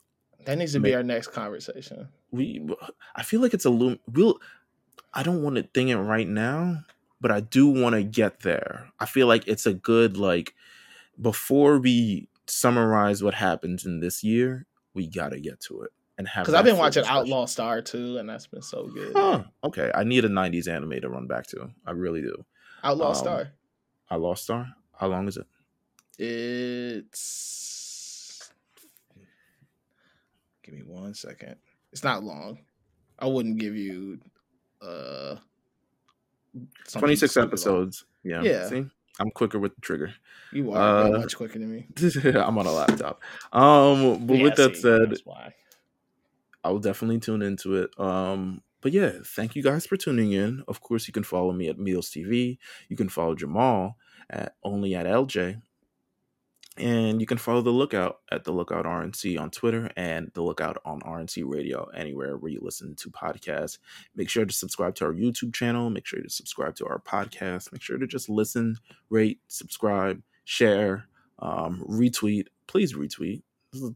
[0.44, 2.08] That needs to be our next conversation.
[2.30, 2.66] we
[3.14, 4.38] I feel like it's a little we'll
[5.12, 6.84] I don't want to think it right now,
[7.20, 8.90] but I do want to get there.
[9.00, 10.54] I feel like it's a good like
[11.20, 16.28] before we summarize what happens in this year, we got to get to it and
[16.28, 17.22] have Because I've been watching discussion.
[17.22, 19.12] Outlaw Star too, and that's been so good.
[19.14, 21.70] Huh, okay, I need a 90s anime to run back to.
[21.86, 22.44] I really do.
[22.82, 23.52] Outlaw Um, Star.
[24.10, 24.68] I lost star.
[24.98, 25.46] How long is it?
[27.06, 28.50] It's
[30.62, 31.56] give me one second.
[31.92, 32.58] It's not long.
[33.18, 34.20] I wouldn't give you
[34.80, 35.36] uh
[36.92, 37.48] 26 super long.
[37.50, 38.04] episodes.
[38.22, 38.42] Yeah.
[38.42, 38.68] Yeah.
[38.68, 38.86] See?
[39.18, 40.12] I'm quicker with the trigger.
[40.52, 41.86] You are Uh, much quicker than me.
[42.38, 43.22] I'm on a laptop.
[43.52, 45.14] Um, but Yeah, with that see, said.
[46.62, 47.98] I will definitely tune into it.
[47.98, 50.62] Um, but yeah, thank you guys for tuning in.
[50.68, 52.56] Of course, you can follow me at Meelz TV.
[52.88, 53.96] You can follow Jamal
[54.30, 55.60] at only at LJ.
[56.76, 60.80] And you can follow the Lookout at the Lookout RNC on Twitter and the Lookout
[60.84, 63.78] on RNC Radio, anywhere where you listen to podcasts.
[64.14, 65.90] Make sure to subscribe to our YouTube channel.
[65.90, 67.72] Make sure to subscribe to our podcast.
[67.72, 68.76] Make sure to just listen,
[69.10, 71.08] rate, subscribe, share,
[71.40, 72.44] um, retweet.
[72.68, 73.42] Please retweet.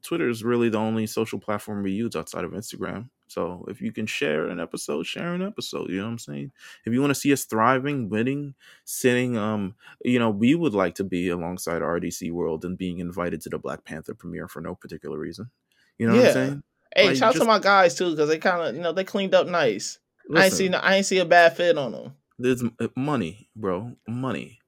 [0.03, 3.09] Twitter is really the only social platform we use outside of Instagram.
[3.31, 5.89] So if you can share an episode, share an episode.
[5.91, 6.53] You know what I'm saying?
[6.85, 8.55] If you want to see us thriving, winning,
[8.85, 9.75] sitting, um,
[10.05, 13.59] you know, we would like to be alongside RDC World and being invited to the
[13.59, 15.51] Black Panther premiere for no particular reason.
[15.99, 16.63] You know what I'm saying?
[16.97, 18.93] Hey, Like, shout out just- to my guys too, because they kind of you know
[18.93, 19.99] they cleaned up nice.
[20.29, 22.15] I ain't Listen, see no, I ain't see a bad fit on them.
[22.39, 23.97] there's uh, money, bro.
[24.09, 24.59] Money.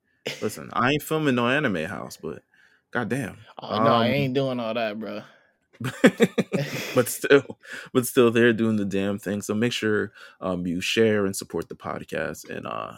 [0.41, 2.43] Listen, I ain't filming no anime house, but
[2.93, 3.39] goddamn.
[3.59, 5.23] Oh no, I Um, ain't doing all that, bro.
[6.95, 7.59] but still,
[7.93, 9.43] but still, they're doing the damn thing.
[9.43, 12.49] So make sure um you share and support the podcast.
[12.49, 12.93] And uh,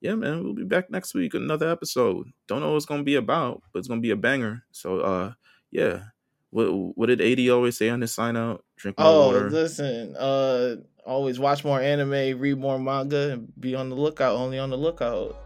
[0.00, 2.28] yeah, man, we'll be back next week with another episode.
[2.46, 4.64] Don't know what it's gonna be about, but it's gonna be a banger.
[4.72, 5.32] So uh,
[5.70, 6.04] yeah.
[6.52, 6.66] What
[6.96, 8.64] what did AD always say on his sign out?
[8.76, 9.50] Drink more Oh, water.
[9.50, 10.76] listen, uh,
[11.06, 14.34] always watch more anime, read more manga, and be on the lookout.
[14.34, 15.36] Only on the lookout.